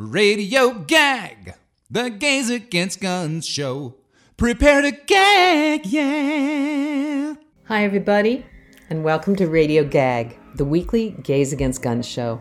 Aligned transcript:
Radio 0.00 0.70
Gag, 0.86 1.54
the 1.90 2.08
Gays 2.08 2.50
Against 2.50 3.00
Guns 3.00 3.44
show. 3.44 3.96
Prepare 4.36 4.82
to 4.82 4.92
gag, 4.92 5.86
yeah. 5.86 7.34
Hi, 7.64 7.82
everybody, 7.82 8.46
and 8.90 9.02
welcome 9.02 9.34
to 9.34 9.48
Radio 9.48 9.82
Gag, 9.82 10.38
the 10.54 10.64
weekly 10.64 11.16
Gays 11.24 11.52
Against 11.52 11.82
Guns 11.82 12.06
show. 12.06 12.40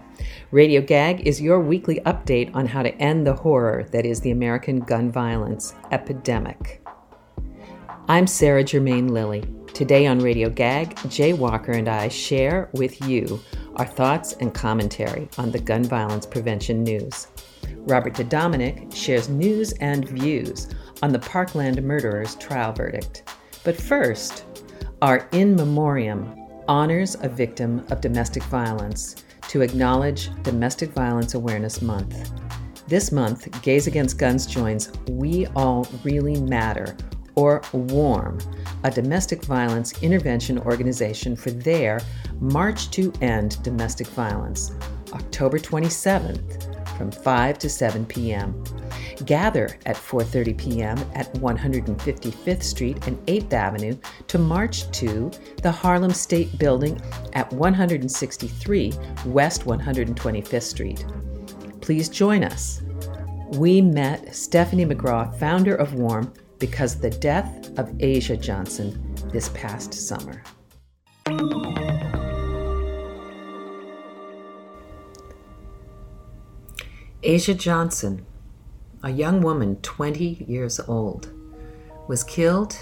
Radio 0.52 0.82
Gag 0.82 1.26
is 1.26 1.42
your 1.42 1.60
weekly 1.60 2.00
update 2.06 2.56
on 2.56 2.68
how 2.68 2.84
to 2.84 2.94
end 2.98 3.26
the 3.26 3.34
horror 3.34 3.88
that 3.92 4.06
is 4.06 4.22
the 4.22 4.30
American 4.30 4.82
gun 4.82 5.12
violence 5.12 5.74
epidemic. 5.92 6.86
I'm 8.08 8.28
Sarah 8.28 8.66
Germain 8.66 9.08
Lilly. 9.08 9.44
Today 9.74 10.06
on 10.06 10.20
Radio 10.20 10.52
Gag, 10.52 10.96
Jay 11.10 11.34
Walker 11.34 11.72
and 11.72 11.90
I 11.90 12.10
share 12.10 12.70
with 12.74 13.02
you 13.08 13.42
our 13.78 13.86
thoughts 13.88 14.34
and 14.34 14.54
commentary 14.54 15.28
on 15.40 15.50
the 15.50 15.60
gun 15.60 15.84
violence 15.84 16.28
prevention 16.28 16.84
news. 16.84 17.28
Robert 17.88 18.14
DeDominic 18.14 18.94
shares 18.94 19.30
news 19.30 19.74
and 19.74 20.08
views 20.08 20.70
on 21.02 21.12
the 21.12 21.20
Parkland 21.20 21.82
murderers' 21.84 22.36
trial 22.36 22.74
verdict. 22.74 23.24
But 23.64 23.76
first, 23.76 24.46
our 25.02 25.28
In 25.32 25.56
Memoriam 25.56 26.36
honors 26.68 27.16
a 27.22 27.30
victim 27.30 27.86
of 27.92 28.02
domestic 28.02 28.44
violence 28.44 29.24
to 29.50 29.62
acknowledge 29.62 30.30
Domestic 30.44 30.92
Violence 30.92 31.34
Awareness 31.34 31.82
Month. 31.82 32.32
This 32.88 33.12
month, 33.12 33.62
Gays 33.62 33.88
Against 33.88 34.18
Guns 34.18 34.46
joins 34.46 34.92
We 35.10 35.46
All 35.56 35.88
Really 36.04 36.40
Matter, 36.42 36.96
or 37.36 37.62
WARM, 37.72 38.40
a 38.84 38.92
domestic 38.92 39.44
violence 39.46 40.02
intervention 40.02 40.58
organization 40.60 41.36
for 41.36 41.52
their 41.52 42.00
March 42.40 42.90
to 42.92 43.14
End 43.22 43.62
Domestic 43.64 44.08
Violence, 44.08 44.72
October 45.14 45.60
27th 45.60 46.77
from 46.98 47.12
5 47.12 47.60
to 47.60 47.70
7 47.70 48.06
p.m. 48.06 48.64
Gather 49.26 49.78
at 49.86 49.96
4:30 49.96 50.58
p.m. 50.58 50.98
at 51.14 51.32
155th 51.36 52.64
Street 52.64 53.08
and 53.08 53.18
8th 53.28 53.54
Avenue 53.54 53.98
to 54.28 54.38
march 54.38 54.90
to 54.92 55.32
the 55.62 55.72
Harlem 55.72 56.12
State 56.12 56.58
Building 56.58 57.00
at 57.34 57.52
163 57.54 58.94
West 59.26 59.66
125th 59.66 60.62
Street. 60.62 61.06
Please 61.82 62.10
join 62.10 62.44
us. 62.44 62.82
We 63.54 63.82
met 63.82 64.36
Stephanie 64.36 64.86
McGraw, 64.86 65.34
founder 65.40 65.76
of 65.76 65.94
WARM, 65.94 66.34
because 66.60 66.96
of 66.96 67.02
the 67.02 67.12
death 67.12 67.78
of 67.78 67.96
Asia 68.00 68.36
Johnson 68.36 69.16
this 69.32 69.50
past 69.50 69.94
summer. 69.94 70.44
Asia 77.28 77.54
Johnson, 77.54 78.26
a 79.04 79.10
young 79.10 79.42
woman 79.42 79.76
20 79.82 80.46
years 80.48 80.80
old, 80.88 81.30
was 82.08 82.24
killed 82.24 82.74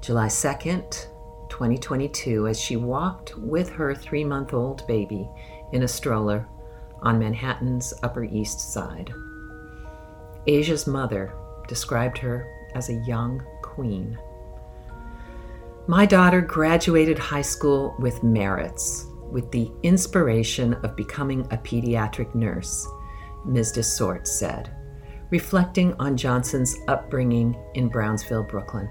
July 0.00 0.28
2nd, 0.28 1.08
2022, 1.48 2.46
as 2.46 2.60
she 2.60 2.76
walked 2.76 3.36
with 3.36 3.68
her 3.70 3.92
three 3.92 4.22
month 4.22 4.54
old 4.54 4.86
baby 4.86 5.28
in 5.72 5.82
a 5.82 5.88
stroller 5.88 6.46
on 7.02 7.18
Manhattan's 7.18 7.92
Upper 8.04 8.22
East 8.22 8.72
Side. 8.72 9.12
Asia's 10.46 10.86
mother 10.86 11.34
described 11.66 12.18
her 12.18 12.46
as 12.76 12.88
a 12.88 13.02
young 13.04 13.42
queen. 13.62 14.16
My 15.88 16.06
daughter 16.06 16.40
graduated 16.40 17.18
high 17.18 17.42
school 17.42 17.96
with 17.98 18.22
merits, 18.22 19.06
with 19.28 19.50
the 19.50 19.72
inspiration 19.82 20.74
of 20.84 20.94
becoming 20.94 21.40
a 21.50 21.58
pediatric 21.58 22.32
nurse, 22.32 22.86
Ms. 23.46 23.72
DeSort 23.72 24.26
said, 24.26 24.70
reflecting 25.30 25.94
on 25.94 26.16
Johnson's 26.16 26.76
upbringing 26.88 27.56
in 27.74 27.88
Brownsville, 27.88 28.44
Brooklyn. 28.44 28.90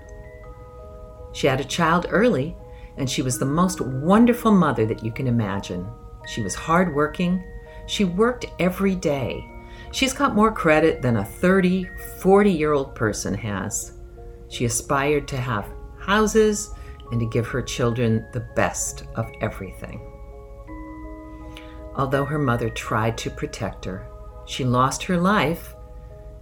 She 1.33 1.47
had 1.47 1.59
a 1.59 1.65
child 1.65 2.07
early, 2.09 2.55
and 2.97 3.09
she 3.09 3.21
was 3.21 3.37
the 3.37 3.45
most 3.45 3.81
wonderful 3.81 4.51
mother 4.51 4.85
that 4.85 5.03
you 5.03 5.11
can 5.11 5.27
imagine. 5.27 5.85
She 6.27 6.41
was 6.41 6.55
hardworking. 6.55 7.43
She 7.87 8.05
worked 8.05 8.45
every 8.59 8.95
day 8.95 9.45
She's 9.91 10.13
got 10.13 10.35
more 10.35 10.51
credit 10.51 11.01
than 11.01 11.17
a 11.17 11.23
30, 11.23 11.85
40 12.19 12.51
year 12.51 12.73
old 12.73 12.95
person 12.95 13.33
has. 13.33 13.93
She 14.49 14.65
aspired 14.65 15.27
to 15.29 15.37
have 15.37 15.71
houses 15.99 16.71
and 17.11 17.19
to 17.19 17.25
give 17.25 17.47
her 17.47 17.61
children 17.61 18.25
the 18.33 18.45
best 18.55 19.05
of 19.15 19.31
everything. 19.41 20.01
Although 21.95 22.25
her 22.25 22.37
mother 22.37 22.69
tried 22.69 23.17
to 23.19 23.29
protect 23.29 23.85
her, 23.85 24.05
she 24.45 24.63
lost 24.63 25.03
her 25.03 25.17
life 25.17 25.75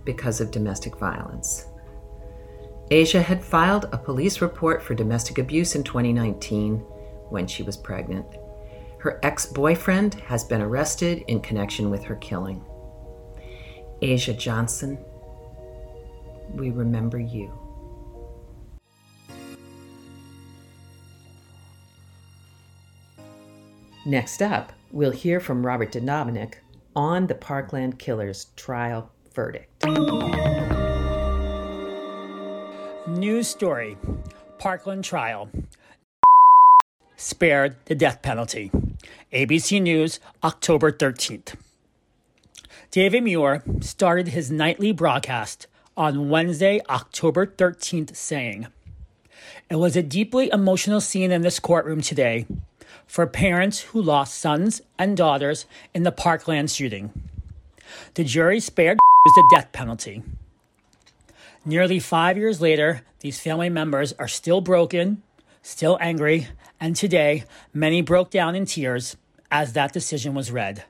because 0.06 0.41
of 0.41 0.52
domestic 0.52 0.97
violence. 0.97 1.68
Asia 2.91 3.22
had 3.22 3.44
filed 3.44 3.86
a 3.91 3.97
police 3.97 4.41
report 4.41 4.84
for 4.84 4.94
domestic 4.94 5.38
abuse 5.38 5.75
in 5.75 5.84
2019 5.84 6.80
when 7.30 7.47
she 7.47 7.63
was 7.63 7.78
pregnant. 7.78 8.25
Her 9.00 9.19
ex 9.24 9.46
boyfriend 9.46 10.16
has 10.16 10.44
been 10.44 10.62
arrested 10.62 11.24
in 11.28 11.42
connection 11.42 11.90
with 11.90 12.03
her 12.03 12.16
killing. 12.18 12.63
Asia 14.02 14.34
Johnson, 14.34 14.97
we 16.53 16.69
remember 16.69 17.19
you. 17.19 17.52
Next 24.06 24.42
up, 24.42 24.74
we'll 24.92 25.12
hear 25.12 25.40
from 25.40 25.66
Robert 25.66 25.94
DeDominic 25.94 26.56
on 26.96 27.28
the 27.28 27.36
Parkland 27.36 28.00
Killers 28.00 28.48
trial 28.56 29.12
verdict. 29.34 29.86
News 33.08 33.48
story 33.48 33.98
Parkland 34.59 35.04
trial. 35.04 35.50
Spared 37.16 37.76
the 37.86 37.96
death 37.96 38.22
penalty. 38.22 38.72
ABC 39.34 39.81
News, 39.81 40.20
October 40.44 40.92
13th. 40.92 41.56
David 42.92 43.24
Muir 43.24 43.64
started 43.81 44.30
his 44.30 44.52
nightly 44.52 44.92
broadcast 44.92 45.68
on 45.98 46.30
Wednesday, 46.30 46.80
October 46.90 47.46
13th, 47.46 48.16
saying, 48.16 48.68
It 49.70 49.75
was 49.75 49.96
a 49.96 50.04
deeply 50.04 50.50
emotional 50.52 51.02
scene 51.02 51.31
in 51.31 51.42
this 51.42 51.60
courtroom 51.60 52.02
today 52.02 52.46
for 53.08 53.28
parents 53.28 53.81
who 53.81 54.02
lost 54.02 54.38
sons 54.38 54.81
and 54.97 55.16
daughters 55.16 55.66
in 55.94 56.03
the 56.03 56.12
Parkland 56.12 56.72
shooting. 56.72 57.12
The 58.16 58.24
jury 58.24 58.59
spared 58.59 58.97
the 59.25 59.50
death 59.56 59.72
penalty. 59.72 60.24
Nearly 61.66 62.00
five 62.00 62.38
years 62.38 62.59
later, 62.59 63.02
these 63.22 63.40
family 63.40 63.69
members 63.69 64.13
are 64.13 64.28
still 64.28 64.59
broken, 64.59 65.24
still 65.62 65.97
angry, 66.02 66.47
and 66.80 66.96
today 66.96 67.46
many 67.74 68.02
broke 68.02 68.30
down 68.30 68.56
in 68.56 68.66
tears 68.66 69.16
as 69.50 69.74
that 69.74 69.94
decision 69.94 70.34
was 70.34 70.52
read. 70.52 70.84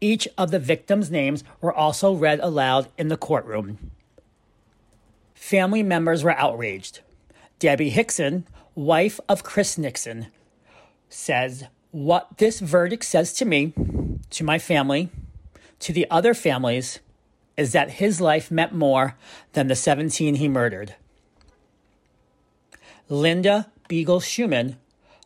Each 0.00 0.26
of 0.36 0.50
the 0.50 0.58
victims' 0.58 1.10
names 1.10 1.44
were 1.60 1.72
also 1.72 2.12
read 2.12 2.40
aloud 2.40 2.88
in 2.98 3.08
the 3.08 3.16
courtroom. 3.16 3.92
Family 5.34 5.82
members 5.82 6.24
were 6.24 6.36
outraged. 6.36 7.00
Debbie 7.58 7.90
Hixon, 7.90 8.46
wife 8.74 9.20
of 9.28 9.44
Chris 9.44 9.76
Hixon, 9.76 10.26
says, 11.08 11.64
What 11.90 12.38
this 12.38 12.60
verdict 12.60 13.04
says 13.04 13.32
to 13.34 13.44
me, 13.44 13.72
to 14.30 14.44
my 14.44 14.58
family, 14.58 15.10
to 15.80 15.92
the 15.92 16.06
other 16.10 16.34
families, 16.34 17.00
is 17.56 17.72
that 17.72 17.92
his 17.92 18.20
life 18.20 18.50
meant 18.50 18.72
more 18.72 19.16
than 19.52 19.68
the 19.68 19.74
17 19.74 20.36
he 20.36 20.48
murdered. 20.48 20.94
Linda 23.08 23.70
Beigel 23.88 24.20
Schulman, 24.20 24.76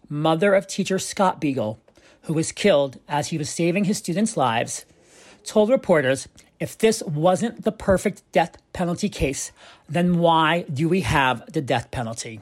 mother 0.09 0.55
of 0.55 0.67
teacher 0.67 0.99
Scott 0.99 1.41
Beigel, 1.41 1.79
who 2.23 2.35
was 2.35 2.53
killed 2.53 2.99
as 3.09 3.29
he 3.29 3.39
was 3.39 3.49
saving 3.49 3.85
his 3.85 3.99
students' 3.99 4.37
lives, 4.37 4.85
told 5.45 5.71
reporters 5.71 6.29
if 6.61 6.77
this 6.77 7.03
wasn't 7.05 7.65
the 7.65 7.73
perfect 7.73 8.23
death 8.33 8.59
penalty 8.75 9.09
case, 9.09 9.51
then 9.89 10.19
why 10.19 10.67
do 10.73 10.89
we 10.89 11.01
have 11.01 11.51
the 11.51 11.63
death 11.63 11.91
penalty? 11.91 12.41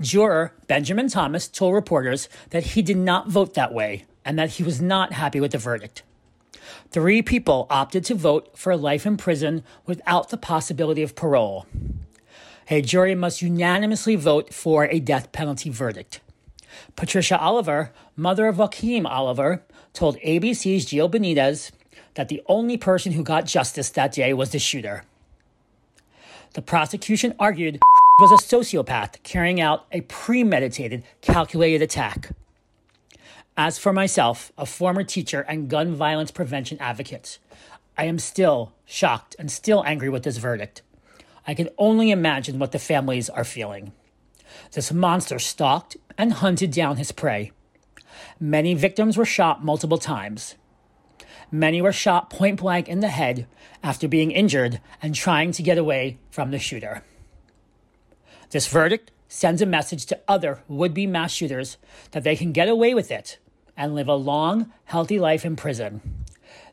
Juror 0.00 0.52
Benjamin 0.66 1.08
Thomas 1.08 1.48
told 1.48 1.74
reporters 1.74 2.28
that 2.50 2.64
he 2.64 2.82
did 2.82 2.96
not 2.96 3.28
vote 3.28 3.54
that 3.54 3.72
way 3.72 4.04
and 4.24 4.38
that 4.38 4.50
he 4.50 4.62
was 4.62 4.80
not 4.80 5.12
happy 5.12 5.40
with 5.40 5.52
the 5.52 5.58
verdict. 5.58 6.02
Three 6.90 7.22
people 7.22 7.66
opted 7.70 8.04
to 8.06 8.14
vote 8.14 8.56
for 8.56 8.76
life 8.76 9.06
in 9.06 9.16
prison 9.16 9.62
without 9.86 10.30
the 10.30 10.36
possibility 10.36 11.02
of 11.02 11.14
parole. 11.14 11.66
A 12.70 12.82
jury 12.82 13.14
must 13.14 13.40
unanimously 13.40 14.16
vote 14.16 14.52
for 14.52 14.84
a 14.84 15.00
death 15.00 15.32
penalty 15.32 15.70
verdict. 15.70 16.20
Patricia 16.96 17.38
Oliver, 17.38 17.92
mother 18.16 18.46
of 18.46 18.58
Joaquin 18.58 19.06
Oliver, 19.06 19.62
told 19.92 20.18
ABC's 20.18 20.86
Gio 20.86 21.10
Benitez 21.10 21.70
that 22.14 22.28
the 22.28 22.42
only 22.46 22.76
person 22.76 23.12
who 23.12 23.22
got 23.22 23.46
justice 23.46 23.90
that 23.90 24.12
day 24.12 24.34
was 24.34 24.50
the 24.50 24.58
shooter. 24.58 25.04
The 26.54 26.62
prosecution 26.62 27.34
argued 27.38 27.80
was 28.18 28.32
a 28.32 28.34
sociopath 28.34 29.22
carrying 29.22 29.60
out 29.60 29.86
a 29.92 30.00
premeditated, 30.00 31.04
calculated 31.20 31.80
attack. 31.80 32.30
As 33.56 33.78
for 33.78 33.92
myself, 33.92 34.50
a 34.58 34.66
former 34.66 35.04
teacher 35.04 35.42
and 35.42 35.68
gun 35.68 35.94
violence 35.94 36.32
prevention 36.32 36.78
advocate, 36.80 37.38
I 37.96 38.04
am 38.04 38.18
still 38.18 38.72
shocked 38.84 39.36
and 39.38 39.52
still 39.52 39.84
angry 39.84 40.08
with 40.08 40.24
this 40.24 40.38
verdict. 40.38 40.82
I 41.46 41.54
can 41.54 41.68
only 41.78 42.10
imagine 42.10 42.58
what 42.58 42.72
the 42.72 42.80
families 42.80 43.30
are 43.30 43.44
feeling. 43.44 43.92
This 44.72 44.92
monster 44.92 45.38
stalked 45.38 45.96
and 46.16 46.32
hunted 46.32 46.72
down 46.72 46.96
his 46.96 47.12
prey. 47.12 47.52
Many 48.40 48.74
victims 48.74 49.16
were 49.16 49.24
shot 49.24 49.64
multiple 49.64 49.98
times. 49.98 50.56
Many 51.52 51.80
were 51.80 51.92
shot 51.92 52.30
point 52.30 52.60
blank 52.60 52.88
in 52.88 52.98
the 52.98 53.08
head 53.08 53.46
after 53.80 54.08
being 54.08 54.32
injured 54.32 54.80
and 55.00 55.14
trying 55.14 55.52
to 55.52 55.62
get 55.62 55.78
away 55.78 56.18
from 56.30 56.50
the 56.50 56.58
shooter. 56.58 57.04
This 58.50 58.66
verdict 58.66 59.10
sends 59.28 59.60
a 59.60 59.66
message 59.66 60.06
to 60.06 60.20
other 60.26 60.62
would 60.68 60.94
be 60.94 61.06
mass 61.06 61.32
shooters 61.32 61.76
that 62.12 62.24
they 62.24 62.34
can 62.34 62.52
get 62.52 62.68
away 62.68 62.94
with 62.94 63.10
it 63.10 63.38
and 63.76 63.94
live 63.94 64.08
a 64.08 64.14
long, 64.14 64.72
healthy 64.86 65.18
life 65.18 65.44
in 65.44 65.54
prison. 65.54 66.24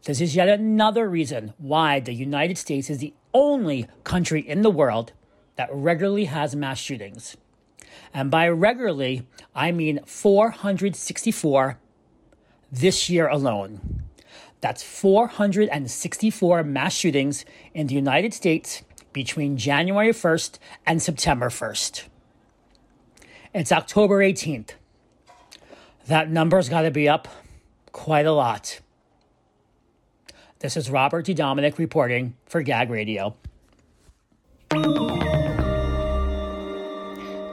This 0.06 0.22
is 0.22 0.36
yet 0.36 0.48
another 0.48 1.10
reason 1.10 1.54
why 1.58 2.00
the 2.00 2.14
United 2.14 2.58
States 2.58 2.90
is 2.90 3.00
the 3.00 3.14
only 3.34 3.88
country 4.06 4.40
in 4.40 4.62
the 4.62 4.70
world 4.70 5.12
that 5.58 5.70
regularly 5.72 6.26
has 6.26 6.56
mass 6.56 6.80
shootings. 6.80 7.36
And 8.14 8.32
by 8.32 8.48
regularly, 8.48 9.28
I 9.54 9.72
mean 9.72 10.00
464 10.06 11.78
this 12.72 13.10
year 13.10 13.28
alone. 13.28 14.04
That's 14.62 14.82
464 14.82 16.64
mass 16.64 16.94
shootings 16.94 17.44
in 17.74 17.88
the 17.88 17.96
United 17.96 18.34
States 18.34 18.84
between 19.16 19.56
January 19.56 20.12
1st 20.12 20.60
and 20.86 21.02
September 21.02 21.48
1st. 21.48 22.04
It's 23.54 23.72
October 23.72 24.20
18th. 24.20 24.72
That 26.08 26.30
number's 26.30 26.68
got 26.68 26.82
to 26.82 26.92
be 26.92 27.08
up 27.08 27.30
quite 27.94 28.26
a 28.26 28.34
lot. 28.34 28.82
This 30.60 30.76
is 30.76 30.92
Robert 30.92 31.24
D. 31.24 31.34
Dominic 31.34 31.80
reporting 31.80 32.36
for 32.46 32.62
Gag 32.62 32.90
Radio. 32.90 33.38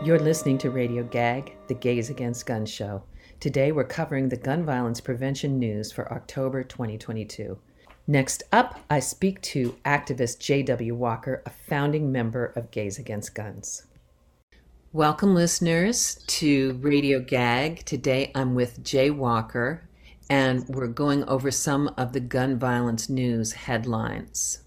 You're 0.04 0.18
listening 0.18 0.58
to 0.58 0.70
Radio 0.70 1.04
Gag, 1.04 1.52
the 1.68 1.74
Gays 1.74 2.10
Against 2.10 2.44
Guns 2.44 2.70
show. 2.70 3.04
Today 3.38 3.70
we're 3.70 3.84
covering 3.84 4.28
the 4.28 4.36
gun 4.36 4.64
violence 4.64 5.00
prevention 5.00 5.60
news 5.60 5.92
for 5.92 6.12
October 6.12 6.64
2022. 6.64 7.56
Next 8.06 8.42
up, 8.50 8.80
I 8.90 8.98
speak 8.98 9.40
to 9.42 9.76
activist 9.84 10.40
J.W. 10.40 10.92
Walker, 10.92 11.40
a 11.46 11.50
founding 11.50 12.10
member 12.10 12.46
of 12.56 12.72
Gays 12.72 12.98
Against 12.98 13.32
Guns. 13.32 13.86
Welcome, 14.92 15.36
listeners, 15.36 16.16
to 16.26 16.72
Radio 16.80 17.20
Gag. 17.20 17.84
Today 17.84 18.32
I'm 18.34 18.56
with 18.56 18.82
Jay 18.82 19.08
Walker, 19.08 19.88
and 20.28 20.68
we're 20.68 20.88
going 20.88 21.22
over 21.28 21.52
some 21.52 21.94
of 21.96 22.12
the 22.12 22.18
gun 22.18 22.58
violence 22.58 23.08
news 23.08 23.52
headlines. 23.52 24.64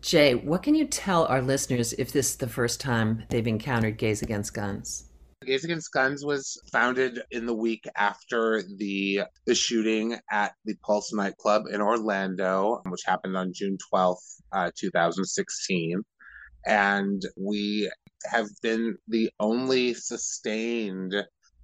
Jay, 0.00 0.36
what 0.36 0.62
can 0.62 0.76
you 0.76 0.86
tell 0.86 1.26
our 1.26 1.42
listeners 1.42 1.92
if 1.94 2.12
this 2.12 2.30
is 2.30 2.36
the 2.36 2.48
first 2.48 2.80
time 2.80 3.24
they've 3.30 3.48
encountered 3.48 3.98
Gays 3.98 4.22
Against 4.22 4.54
Guns? 4.54 5.05
Gays 5.44 5.64
Against 5.64 5.92
Guns 5.92 6.24
was 6.24 6.58
founded 6.72 7.20
in 7.30 7.44
the 7.44 7.54
week 7.54 7.86
after 7.94 8.62
the 8.62 9.20
the 9.44 9.54
shooting 9.54 10.18
at 10.30 10.54
the 10.64 10.74
Pulse 10.82 11.12
nightclub 11.12 11.66
in 11.70 11.82
Orlando, 11.82 12.80
which 12.86 13.02
happened 13.04 13.36
on 13.36 13.52
June 13.52 13.76
12th, 13.92 14.40
uh, 14.52 14.70
2016. 14.74 16.02
And 16.66 17.22
we 17.36 17.90
have 18.24 18.48
been 18.62 18.96
the 19.08 19.30
only 19.38 19.92
sustained 19.92 21.14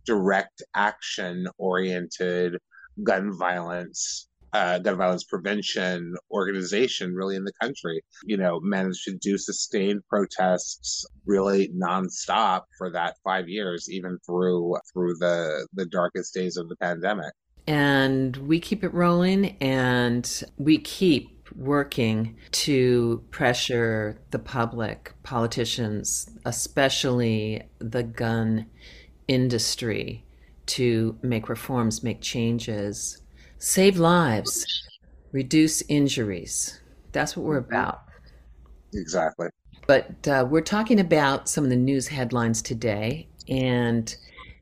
direct 0.05 0.63
action 0.75 1.47
oriented 1.57 2.59
gun 3.03 3.33
violence 3.37 4.29
uh, 4.53 4.79
gun 4.79 4.95
violence 4.95 5.25
prevention 5.25 6.15
organization 6.31 7.15
really 7.15 7.37
in 7.37 7.45
the 7.45 7.53
country. 7.61 8.03
You 8.25 8.37
know, 8.37 8.61
managed 8.61 9.05
to 9.05 9.17
do 9.17 9.39
sustained 9.39 10.03
protests 10.09 11.07
really 11.25 11.71
nonstop 11.71 12.63
for 12.77 12.91
that 12.91 13.17
five 13.25 13.49
years, 13.49 13.89
even 13.91 14.19
through 14.27 14.77
through 14.93 15.15
the 15.17 15.67
the 15.73 15.87
darkest 15.87 16.35
days 16.35 16.57
of 16.57 16.69
the 16.69 16.77
pandemic. 16.77 17.33
And 17.67 18.37
we 18.37 18.59
keep 18.59 18.83
it 18.83 18.93
rolling, 18.93 19.57
and 19.61 20.43
we 20.59 20.79
keep 20.79 21.49
working 21.55 22.37
to 22.51 23.23
pressure 23.31 24.19
the 24.31 24.39
public, 24.39 25.13
politicians, 25.23 26.31
especially 26.45 27.63
the 27.79 28.03
gun 28.03 28.67
industry, 29.29 30.25
to 30.67 31.17
make 31.23 31.49
reforms, 31.49 32.03
make 32.03 32.21
changes, 32.21 33.22
save 33.63 33.97
lives, 33.97 34.67
reduce 35.31 35.83
injuries. 35.83 36.81
That's 37.13 37.37
what 37.37 37.47
we're 37.47 37.59
about. 37.59 38.03
Exactly. 38.93 39.49
But 39.87 40.27
uh, 40.27 40.45
we're 40.51 40.63
talking 40.63 40.99
about 40.99 41.49
some 41.49 41.63
of 41.63 41.71
the 41.71 41.77
news 41.77 42.09
headlines 42.09 42.61
today 42.61 43.29
and 43.49 44.15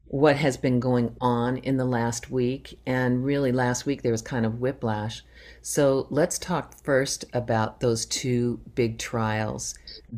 what 0.09 0.37
has 0.37 0.59
been 0.59 0.81
going 0.81 1.17
on 1.23 1.57
in 1.59 1.79
the 1.79 1.85
last 1.87 2.31
week. 2.31 2.79
And 2.85 3.25
really, 3.25 3.53
last 3.53 3.87
week 3.87 4.03
there 4.03 4.13
was 4.13 4.21
kind 4.21 4.45
of 4.45 4.61
whiplash. 4.61 5.23
So 5.63 6.07
let's 6.11 6.39
talk 6.39 6.75
first 6.85 7.25
about 7.33 7.81
those 7.81 8.05
two 8.05 8.61
big 8.75 8.99
trials 8.99 9.75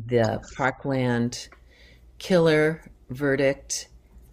the 0.07 0.43
Parkland 0.57 1.47
killer 2.17 2.91
verdict 3.11 3.87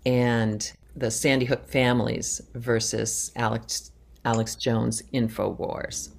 and 0.05 0.73
the 0.97 1.11
Sandy 1.11 1.47
Hook 1.47 1.69
families 1.69 2.41
versus 2.55 3.31
Alex 3.37 3.93
Alex 4.25 4.55
Jones 4.55 5.03
Infowars. 5.15 6.11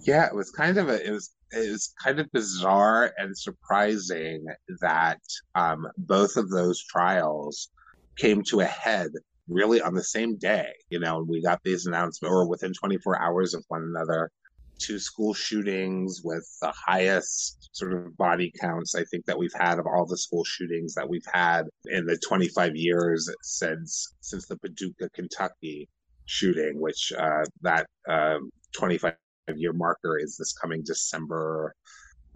Yeah, 0.00 0.26
it 0.26 0.34
was 0.34 0.50
kind 0.50 0.78
of 0.78 0.88
a 0.88 1.06
it 1.06 1.10
was 1.10 1.30
it 1.50 1.70
was 1.70 1.94
kind 2.02 2.20
of 2.20 2.30
bizarre 2.32 3.12
and 3.16 3.36
surprising 3.36 4.44
that 4.80 5.20
um, 5.54 5.86
both 5.96 6.36
of 6.36 6.50
those 6.50 6.82
trials 6.84 7.70
came 8.16 8.42
to 8.44 8.60
a 8.60 8.66
head 8.66 9.08
really 9.48 9.80
on 9.80 9.94
the 9.94 10.04
same 10.04 10.36
day. 10.36 10.68
You 10.90 11.00
know, 11.00 11.24
we 11.26 11.42
got 11.42 11.60
these 11.64 11.86
announcements 11.86 12.30
or 12.30 12.48
within 12.48 12.72
24 12.74 13.20
hours 13.20 13.54
of 13.54 13.64
one 13.68 13.82
another. 13.82 14.30
Two 14.78 14.98
school 14.98 15.34
shootings 15.34 16.20
with 16.22 16.46
the 16.60 16.72
highest 16.86 17.70
sort 17.72 17.94
of 17.94 18.16
body 18.16 18.52
counts 18.60 18.94
I 18.94 19.02
think 19.04 19.24
that 19.24 19.38
we've 19.38 19.54
had 19.58 19.80
of 19.80 19.86
all 19.86 20.06
the 20.06 20.16
school 20.16 20.44
shootings 20.44 20.94
that 20.94 21.08
we've 21.08 21.26
had 21.32 21.62
in 21.86 22.06
the 22.06 22.16
25 22.18 22.76
years 22.76 23.28
since 23.42 24.14
since 24.20 24.46
the 24.46 24.56
Paducah, 24.58 25.10
Kentucky 25.10 25.88
shooting, 26.28 26.78
which 26.78 27.12
uh, 27.18 27.44
that 27.62 27.86
um, 28.08 28.50
25 28.76 29.14
year 29.56 29.72
marker 29.72 30.18
is 30.18 30.36
this 30.36 30.52
coming 30.52 30.82
December. 30.84 31.74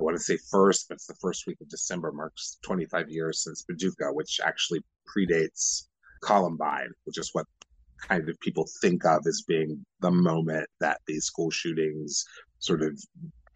I 0.00 0.02
want 0.02 0.16
to 0.16 0.22
say 0.22 0.38
first, 0.50 0.88
but 0.88 0.94
it's 0.94 1.06
the 1.06 1.14
first 1.20 1.46
week 1.46 1.61
of 1.61 1.68
December, 1.68 2.11
marks 2.11 2.58
25 2.62 3.11
years 3.11 3.44
since 3.44 3.62
Paducah, 3.62 4.12
which 4.12 4.40
actually 4.42 4.80
predates 5.06 5.84
Columbine, 6.22 6.90
which 7.04 7.18
is 7.18 7.30
what 7.34 7.46
kind 8.08 8.28
of 8.28 8.40
people 8.40 8.66
think 8.80 9.04
of 9.04 9.26
as 9.26 9.44
being 9.46 9.84
the 10.00 10.11
moment 10.11 10.66
that 10.80 11.00
these 11.06 11.26
school 11.26 11.50
shootings 11.50 12.25
sort 12.58 12.82
of 12.82 12.99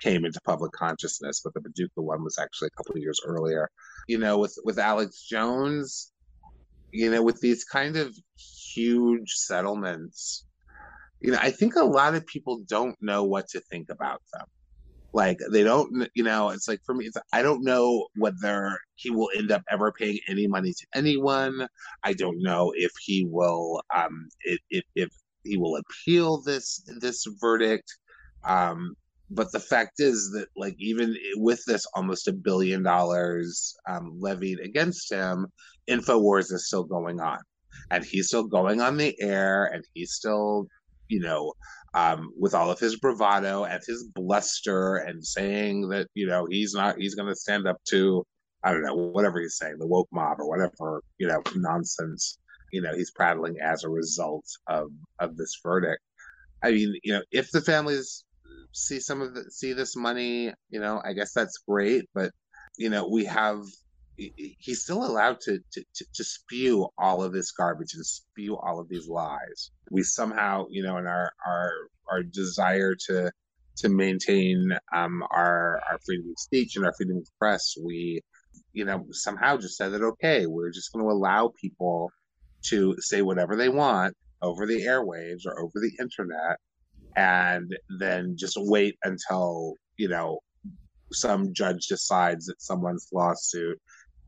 came 0.01 0.27
into 0.27 0.39
public 0.43 0.73
consciousness. 0.73 1.41
But 1.43 1.55
the 1.55 1.63
Paducah 1.63 2.03
one 2.03 2.23
was 2.23 2.39
actually 2.39 2.69
a 2.69 2.77
couple 2.77 2.95
of 2.95 3.03
years 3.03 3.21
earlier. 3.25 3.71
You 4.07 4.19
know, 4.19 4.39
with 4.39 4.57
with 4.65 4.79
Alex 4.79 5.27
Jones, 5.27 6.13
you 6.93 7.11
know, 7.11 7.23
with 7.23 7.41
these 7.41 7.65
kind 7.65 7.97
of 7.97 8.17
huge 8.75 9.33
settlements, 9.33 10.47
you 11.21 11.33
know, 11.33 11.39
I 11.41 11.51
think 11.51 11.77
a 11.77 11.85
lot 11.85 12.15
of 12.15 12.27
people 12.27 12.61
don't 12.69 12.97
know 13.01 13.25
what 13.25 13.49
to 13.49 13.61
think 13.61 13.89
about 13.91 14.21
them. 14.33 14.47
Like 15.13 15.39
they 15.51 15.63
don't, 15.63 16.09
you 16.15 16.23
know, 16.23 16.51
it's 16.51 16.69
like 16.69 16.81
for 16.85 16.95
me, 16.95 17.07
it's, 17.07 17.17
I 17.33 17.41
don't 17.41 17.65
know 17.65 18.07
whether 18.17 18.79
he 18.97 19.11
will 19.11 19.31
end 19.37 19.51
up 19.51 19.63
ever 19.71 19.91
paying 19.91 20.19
any 20.29 20.47
money 20.47 20.73
to 20.73 20.87
anyone. 20.95 21.67
I 22.03 22.13
don't 22.13 22.43
know 22.43 22.73
if 22.77 22.93
he 23.03 23.27
will, 23.29 23.83
um, 23.95 24.29
if, 24.43 24.59
if, 24.69 24.85
if 24.95 25.09
he 25.43 25.57
will 25.57 25.77
appeal 25.77 26.43
this 26.43 26.83
this 27.01 27.27
verdict. 27.41 27.97
Um, 28.45 28.95
but 29.31 29.51
the 29.53 29.61
fact 29.61 29.95
is 29.99 30.31
that 30.33 30.49
like 30.57 30.77
even 30.79 31.17
with 31.37 31.63
this 31.67 31.87
almost 31.95 32.29
a 32.29 32.33
billion 32.33 32.83
dollars 32.83 33.75
um, 33.89 34.17
levied 34.19 34.61
against 34.61 35.11
him 35.11 35.47
infowars 35.89 36.53
is 36.53 36.67
still 36.67 36.85
going 36.85 37.21
on. 37.21 37.39
And 37.91 38.05
he's 38.05 38.29
still 38.29 38.45
going 38.45 38.81
on 38.81 38.97
the 38.97 39.15
air 39.21 39.67
and 39.67 39.85
he's 39.95 40.13
still 40.13 40.67
you 41.09 41.21
know 41.21 41.53
um, 41.95 42.31
with 42.39 42.55
all 42.55 42.71
of 42.71 42.79
his 42.79 42.97
bravado 42.97 43.65
and 43.65 43.81
his 43.87 44.05
bluster 44.15 44.97
and 44.97 45.25
saying 45.25 45.89
that 45.89 46.09
you 46.15 46.27
know 46.27 46.47
he's 46.51 46.75
not 46.75 46.97
he's 46.99 47.15
going 47.15 47.29
to 47.29 47.37
stand 47.37 47.67
up 47.67 47.77
to 47.89 48.25
i 48.65 48.73
don't 48.73 48.83
know 48.83 48.95
whatever 48.95 49.41
he's 49.41 49.57
saying 49.57 49.77
the 49.79 49.87
woke 49.87 50.09
mob 50.13 50.41
or 50.41 50.49
whatever 50.49 51.03
you 51.19 51.29
know 51.29 51.43
nonsense 51.55 52.39
you 52.73 52.83
know 52.83 52.95
he's 52.95 53.11
prattling 53.11 53.57
as 53.63 53.85
a 53.85 53.89
result 53.89 54.45
of 54.69 54.89
of 55.21 55.37
this 55.37 55.59
verdict. 55.63 56.03
I 56.63 56.73
mean 56.73 56.95
you 57.03 57.13
know 57.13 57.23
if 57.31 57.51
the 57.51 57.61
families 57.61 58.25
see 58.77 59.01
some 59.01 59.23
of 59.23 59.35
the 59.35 59.51
see 59.51 59.73
this 59.73 59.97
money 59.97 60.53
you 60.71 60.81
know 60.81 61.01
i 61.05 61.13
guess 61.13 61.33
that's 61.33 61.59
great 61.69 62.05
but 62.15 62.31
you 62.77 62.91
know 62.91 63.09
we 63.09 63.25
have 63.25 63.61
he's 64.17 64.83
still 64.83 65.05
allowed 65.05 65.41
to, 65.41 65.59
to, 65.73 65.85
to, 66.15 66.25
spew 66.25 66.89
all 66.99 67.23
of 67.23 67.33
this 67.33 67.53
garbage 67.53 67.95
and 67.95 68.07
spew 68.07 68.57
all 68.57 68.81
of 68.81 68.89
these 68.89 69.09
lies. 69.09 69.71
We 69.91 70.03
somehow, 70.03 70.67
you 70.71 70.83
know, 70.83 70.97
in 70.97 71.07
our 71.07 71.33
our 71.47 71.71
our 72.11 72.23
desire 72.23 72.95
to 73.09 73.31
to 73.79 73.89
maintain 73.89 74.73
um, 74.95 75.23
our 75.31 75.81
our 75.91 75.99
freedom 76.05 76.31
of 76.31 76.39
speech 76.39 76.77
and 76.77 76.87
our 76.87 76.95
freedom 76.95 77.19
of 77.19 77.29
press, 77.39 77.75
we, 77.83 78.23
you 78.73 78.85
know, 78.85 79.07
somehow 79.11 79.59
just 79.59 79.77
said 79.77 79.93
that 79.93 80.03
okay, 80.03 80.47
we're 80.47 80.71
just 80.71 80.93
going 80.93 81.05
to 81.05 81.11
allow 81.11 81.53
people 81.61 82.11
to 82.65 82.97
say 83.01 83.23
whatever 83.23 83.55
they 83.55 83.69
want 83.69 84.15
over 84.41 84.67
the 84.67 84.83
airwaves 84.83 85.47
or 85.47 85.61
over 85.61 85.75
the 85.75 85.93
internet, 86.01 86.59
and 87.17 87.75
then 87.99 88.37
just 88.37 88.57
wait 88.59 88.97
until 89.05 89.75
you 89.97 90.09
know 90.09 90.39
some 91.13 91.53
judge 91.53 91.87
decides 91.87 92.47
that 92.47 92.61
someone's 92.61 93.09
lawsuit 93.13 93.81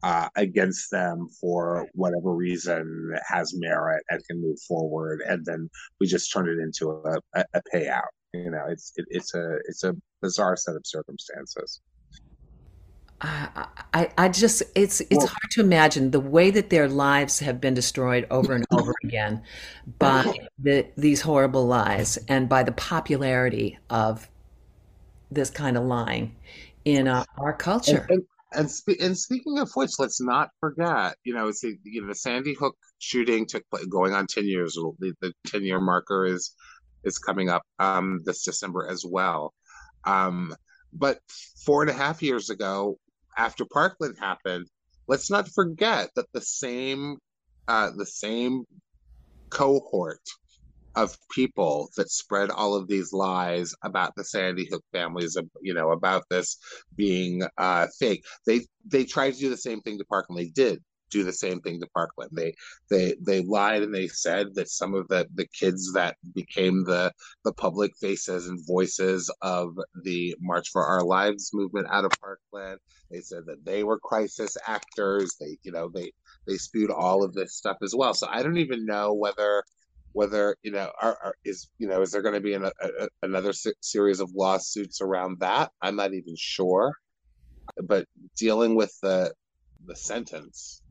uh, 0.02 0.28
against 0.36 0.90
them 0.90 1.26
for 1.40 1.86
whatever 1.94 2.32
reason 2.34 3.12
has 3.26 3.52
merit 3.56 4.02
and 4.10 4.24
can 4.26 4.40
move 4.40 4.58
forward, 4.66 5.20
and 5.26 5.44
then 5.44 5.68
we 6.00 6.06
just 6.06 6.32
turn 6.32 6.48
it 6.48 6.62
into 6.62 6.90
a, 6.90 7.44
a, 7.54 7.62
payout. 7.74 8.02
You 8.32 8.50
know, 8.50 8.64
it's 8.68 8.92
it, 8.96 9.06
it's 9.08 9.34
a 9.34 9.56
it's 9.66 9.84
a 9.84 9.94
bizarre 10.22 10.56
set 10.56 10.76
of 10.76 10.82
circumstances. 10.84 11.80
I, 13.20 14.10
I 14.16 14.28
just 14.28 14.62
it's 14.74 15.00
it's 15.00 15.16
well, 15.16 15.26
hard 15.26 15.50
to 15.52 15.60
imagine 15.60 16.12
the 16.12 16.20
way 16.20 16.50
that 16.52 16.70
their 16.70 16.88
lives 16.88 17.40
have 17.40 17.60
been 17.60 17.74
destroyed 17.74 18.26
over 18.30 18.54
and 18.54 18.64
over 18.70 18.94
again 19.04 19.42
by 19.98 20.38
the, 20.58 20.86
these 20.96 21.20
horrible 21.20 21.66
lies 21.66 22.16
and 22.28 22.48
by 22.48 22.62
the 22.62 22.72
popularity 22.72 23.78
of 23.90 24.28
this 25.30 25.50
kind 25.50 25.76
of 25.76 25.84
lying 25.84 26.36
in 26.84 27.08
uh, 27.08 27.24
our 27.38 27.52
culture. 27.52 28.06
And, 28.08 28.10
and, 28.10 28.26
and, 28.52 28.70
spe- 28.70 29.00
and 29.00 29.16
speaking 29.16 29.58
of 29.58 29.70
which, 29.74 29.92
let's 29.98 30.20
not 30.20 30.50
forget, 30.60 31.16
you 31.24 31.34
know, 31.34 31.48
it's 31.48 31.60
the, 31.60 31.76
you 31.84 32.02
know, 32.02 32.08
the 32.08 32.14
Sandy 32.14 32.54
Hook 32.54 32.76
shooting 32.98 33.46
took 33.46 33.68
place 33.70 33.86
going 33.86 34.14
on 34.14 34.26
10 34.26 34.46
years. 34.46 34.74
The, 34.74 35.12
the 35.20 35.32
10 35.46 35.64
year 35.64 35.80
marker 35.80 36.24
is, 36.24 36.54
is 37.04 37.18
coming 37.18 37.48
up 37.48 37.62
um, 37.78 38.20
this 38.24 38.44
December 38.44 38.88
as 38.90 39.04
well. 39.04 39.54
Um, 40.04 40.54
but 40.92 41.20
four 41.64 41.82
and 41.82 41.90
a 41.90 41.94
half 41.94 42.22
years 42.22 42.48
ago, 42.48 42.98
after 43.38 43.64
Parkland 43.64 44.16
happened, 44.18 44.66
let's 45.06 45.30
not 45.30 45.48
forget 45.48 46.10
that 46.16 46.26
the 46.34 46.40
same, 46.40 47.16
uh, 47.68 47.90
the 47.96 48.04
same 48.04 48.64
cohort 49.48 50.20
of 50.96 51.16
people 51.30 51.88
that 51.96 52.10
spread 52.10 52.50
all 52.50 52.74
of 52.74 52.88
these 52.88 53.12
lies 53.12 53.72
about 53.84 54.12
the 54.16 54.24
Sandy 54.24 54.68
Hook 54.70 54.84
families, 54.92 55.36
you 55.62 55.72
know, 55.72 55.92
about 55.92 56.24
this 56.28 56.58
being 56.96 57.42
uh, 57.56 57.86
fake. 57.98 58.24
They 58.46 58.66
they 58.84 59.04
tried 59.04 59.34
to 59.34 59.40
do 59.40 59.48
the 59.48 59.56
same 59.56 59.80
thing 59.80 59.98
to 59.98 60.04
Parkland. 60.04 60.40
They 60.40 60.50
did 60.50 60.82
do 61.10 61.24
the 61.24 61.32
same 61.32 61.60
thing 61.60 61.80
to 61.80 61.86
Parkland. 61.94 62.30
They 62.34 62.54
they 62.90 63.14
they 63.24 63.42
lied 63.42 63.82
and 63.82 63.94
they 63.94 64.08
said 64.08 64.54
that 64.54 64.68
some 64.68 64.94
of 64.94 65.08
the 65.08 65.26
the 65.34 65.46
kids 65.48 65.92
that 65.94 66.16
became 66.34 66.84
the 66.84 67.12
the 67.44 67.52
public 67.54 67.92
faces 68.00 68.46
and 68.48 68.64
voices 68.66 69.32
of 69.42 69.76
the 70.04 70.36
March 70.40 70.68
for 70.70 70.84
Our 70.84 71.04
Lives 71.04 71.50
movement 71.52 71.88
out 71.90 72.04
of 72.04 72.12
Parkland. 72.20 72.78
They 73.10 73.20
said 73.20 73.44
that 73.46 73.64
they 73.64 73.84
were 73.84 73.98
crisis 73.98 74.56
actors. 74.66 75.36
They 75.40 75.58
you 75.62 75.72
know 75.72 75.90
they 75.92 76.12
they 76.46 76.56
spewed 76.56 76.90
all 76.90 77.24
of 77.24 77.34
this 77.34 77.56
stuff 77.56 77.78
as 77.82 77.94
well. 77.96 78.14
So 78.14 78.26
I 78.30 78.42
don't 78.42 78.58
even 78.58 78.86
know 78.86 79.14
whether 79.14 79.62
whether 80.12 80.56
you 80.62 80.72
know 80.72 80.90
are, 81.00 81.18
are, 81.22 81.34
is 81.44 81.68
you 81.78 81.86
know 81.86 82.02
is 82.02 82.10
there 82.10 82.22
going 82.22 82.34
to 82.34 82.40
be 82.40 82.54
an, 82.54 82.64
a, 82.64 83.08
another 83.22 83.52
series 83.80 84.20
of 84.20 84.30
lawsuits 84.34 85.00
around 85.00 85.38
that 85.40 85.70
i'm 85.82 85.96
not 85.96 86.14
even 86.14 86.34
sure 86.36 86.92
but 87.84 88.06
dealing 88.36 88.74
with 88.74 88.92
the 89.02 89.32
the 89.86 89.94
sentence 89.94 90.82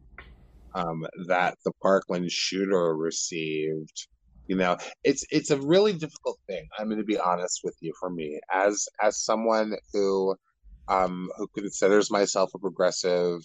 um, 0.78 1.06
that 1.28 1.58
the 1.66 1.72
parkland 1.82 2.32
shooter 2.32 2.96
received 2.96 4.08
you 4.48 4.56
know 4.56 4.78
it's 5.04 5.26
it's 5.32 5.52
a 5.52 5.60
really 5.62 5.94
difficult 5.94 6.40
thing 6.48 6.66
i'm 6.78 6.88
going 6.88 7.00
to 7.00 7.04
be 7.04 7.20
honest 7.20 7.62
with 7.64 7.76
you 7.82 7.92
for 8.00 8.10
me. 8.10 8.40
As 8.54 8.88
as 9.02 9.24
someone 9.24 9.76
who 9.92 10.36
um 10.88 11.30
who 11.38 11.48
considers 11.56 12.10
myself 12.10 12.52
a 12.56 12.60
progressive 12.60 13.40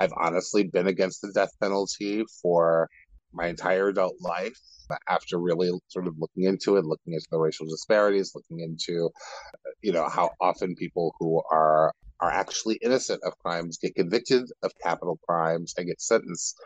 i've 0.00 0.12
honestly 0.16 0.64
been 0.64 0.88
against 0.88 1.22
the 1.22 1.32
death 1.32 1.52
penalty 1.62 2.24
for 2.42 2.88
my 3.32 3.46
entire 3.46 3.88
adult 3.88 4.16
life 4.20 4.58
after 5.08 5.38
really 5.38 5.70
sort 5.88 6.06
of 6.06 6.14
looking 6.18 6.44
into 6.44 6.76
it, 6.76 6.84
looking 6.84 7.12
into 7.12 7.26
the 7.30 7.38
racial 7.38 7.66
disparities, 7.66 8.32
looking 8.34 8.60
into, 8.60 9.10
you 9.82 9.92
know, 9.92 10.08
how 10.08 10.30
often 10.40 10.74
people 10.74 11.14
who 11.18 11.42
are 11.50 11.92
are 12.20 12.30
actually 12.30 12.78
innocent 12.82 13.20
of 13.24 13.38
crimes 13.38 13.78
get 13.78 13.94
convicted 13.94 14.50
of 14.62 14.72
capital 14.82 15.18
crimes 15.26 15.74
and 15.76 15.86
get 15.86 16.00
sentenced 16.00 16.56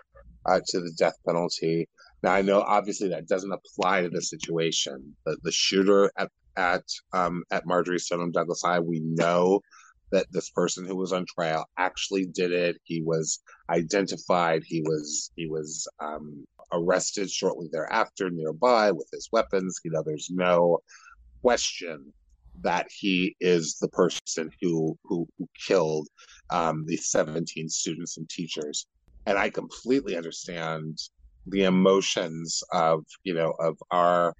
uh, 0.46 0.60
to 0.66 0.80
the 0.80 0.92
death 0.98 1.16
penalty. 1.26 1.88
Now, 2.22 2.32
I 2.32 2.42
know 2.42 2.60
obviously 2.60 3.08
that 3.08 3.28
doesn't 3.28 3.52
apply 3.52 4.02
to 4.02 4.08
the 4.08 4.22
situation. 4.22 5.16
The, 5.24 5.36
the 5.42 5.52
shooter 5.52 6.10
at 6.16 6.30
at 6.56 6.84
um, 7.12 7.44
at 7.50 7.66
Marjory 7.66 7.98
Stoneman 7.98 8.32
Douglas 8.32 8.62
High, 8.62 8.80
we 8.80 9.00
know 9.00 9.60
that 10.12 10.26
this 10.30 10.50
person 10.50 10.86
who 10.86 10.96
was 10.96 11.12
on 11.12 11.24
trial 11.26 11.66
actually 11.78 12.26
did 12.26 12.52
it. 12.52 12.76
He 12.84 13.02
was 13.02 13.40
identified. 13.70 14.62
He 14.64 14.82
was 14.82 15.30
he 15.36 15.46
was 15.46 15.88
um, 16.00 16.44
arrested 16.72 17.30
shortly 17.30 17.68
thereafter 17.72 18.30
nearby 18.30 18.92
with 18.92 19.08
his 19.12 19.28
weapons. 19.32 19.80
You 19.84 19.92
know, 19.92 20.02
there's 20.04 20.30
no 20.30 20.78
question 21.42 22.12
that 22.62 22.86
he 22.90 23.36
is 23.40 23.76
the 23.80 23.88
person 23.88 24.50
who 24.60 24.96
who, 25.04 25.26
who 25.38 25.48
killed 25.66 26.08
um, 26.50 26.84
the 26.86 26.96
17 26.96 27.68
students 27.68 28.16
and 28.16 28.28
teachers. 28.28 28.86
And 29.26 29.38
I 29.38 29.50
completely 29.50 30.16
understand 30.16 30.98
the 31.46 31.64
emotions 31.64 32.62
of 32.72 33.04
you 33.24 33.34
know 33.34 33.52
of 33.58 33.76
our 33.90 34.34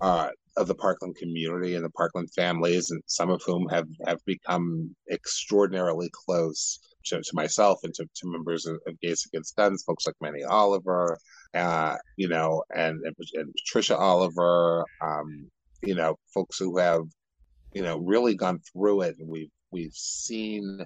uh, 0.00 0.30
of 0.56 0.66
the 0.66 0.74
Parkland 0.74 1.16
community 1.16 1.74
and 1.74 1.84
the 1.84 1.90
Parkland 1.90 2.30
families, 2.34 2.90
and 2.90 3.02
some 3.06 3.30
of 3.30 3.42
whom 3.44 3.68
have 3.68 3.88
have 4.06 4.24
become 4.24 4.94
extraordinarily 5.10 6.10
close 6.12 6.80
to, 7.08 7.20
to 7.20 7.30
myself 7.34 7.80
and 7.84 7.94
to, 7.94 8.04
to 8.04 8.30
members 8.30 8.66
of, 8.66 8.78
of 8.86 9.00
Gays 9.00 9.26
Against 9.26 9.56
Guns, 9.56 9.82
folks 9.84 10.06
like 10.06 10.16
Manny 10.20 10.44
Oliver, 10.44 11.18
uh, 11.54 11.96
you 12.16 12.28
know, 12.28 12.62
and, 12.74 13.00
and, 13.04 13.14
and 13.34 13.54
Patricia 13.54 13.96
Oliver, 13.96 14.84
um, 15.00 15.50
you 15.82 15.94
know, 15.94 16.16
folks 16.32 16.58
who 16.58 16.76
have, 16.78 17.02
you 17.78 17.84
know, 17.84 17.98
really 17.98 18.34
gone 18.34 18.58
through 18.72 19.02
it, 19.02 19.14
and 19.20 19.28
we've 19.28 19.52
we've 19.70 19.94
seen 19.94 20.84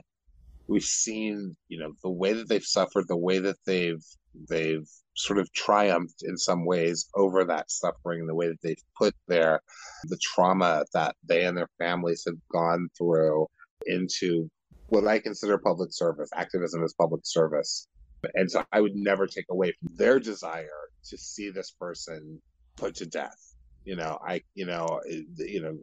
we've 0.69 0.85
seen 0.85 1.57
you 1.69 1.79
know 1.79 1.95
the 2.03 2.11
way 2.11 2.35
that 2.35 2.51
they've 2.51 2.63
suffered 2.63 3.09
the 3.09 3.17
way 3.17 3.39
that 3.39 3.57
they've 3.65 4.05
they've 4.51 4.87
sort 5.17 5.39
of 5.39 5.51
triumphed 5.55 6.23
in 6.23 6.37
some 6.37 6.67
ways 6.67 7.09
over 7.15 7.45
that 7.45 7.71
suffering 7.71 8.27
the 8.27 8.35
way 8.35 8.47
that 8.47 8.61
they've 8.63 8.85
put 8.99 9.15
their 9.27 9.63
the 10.05 10.19
trauma 10.19 10.85
that 10.93 11.17
they 11.27 11.47
and 11.47 11.57
their 11.57 11.71
families 11.79 12.25
have 12.27 12.37
gone 12.53 12.91
through 12.99 13.47
into 13.87 14.51
what 14.89 15.07
I 15.07 15.19
consider 15.19 15.57
public 15.57 15.95
service, 15.95 16.29
activism 16.35 16.85
as 16.85 16.93
public 16.93 17.23
service. 17.25 17.89
And 18.35 18.51
so 18.51 18.67
I 18.71 18.83
would 18.83 18.95
never 18.95 19.27
take 19.27 19.47
away 19.51 19.73
from 19.73 19.97
their 19.97 20.21
desire 20.21 20.91
to 21.09 21.17
see 21.17 21.49
this 21.49 21.71
person 21.71 22.43
put 22.77 22.97
to 22.97 23.07
death. 23.07 23.52
You 23.85 23.97
know, 23.97 24.19
I, 24.27 24.41
you 24.55 24.67
know, 24.67 25.01
you 25.07 25.63
know, 25.63 25.77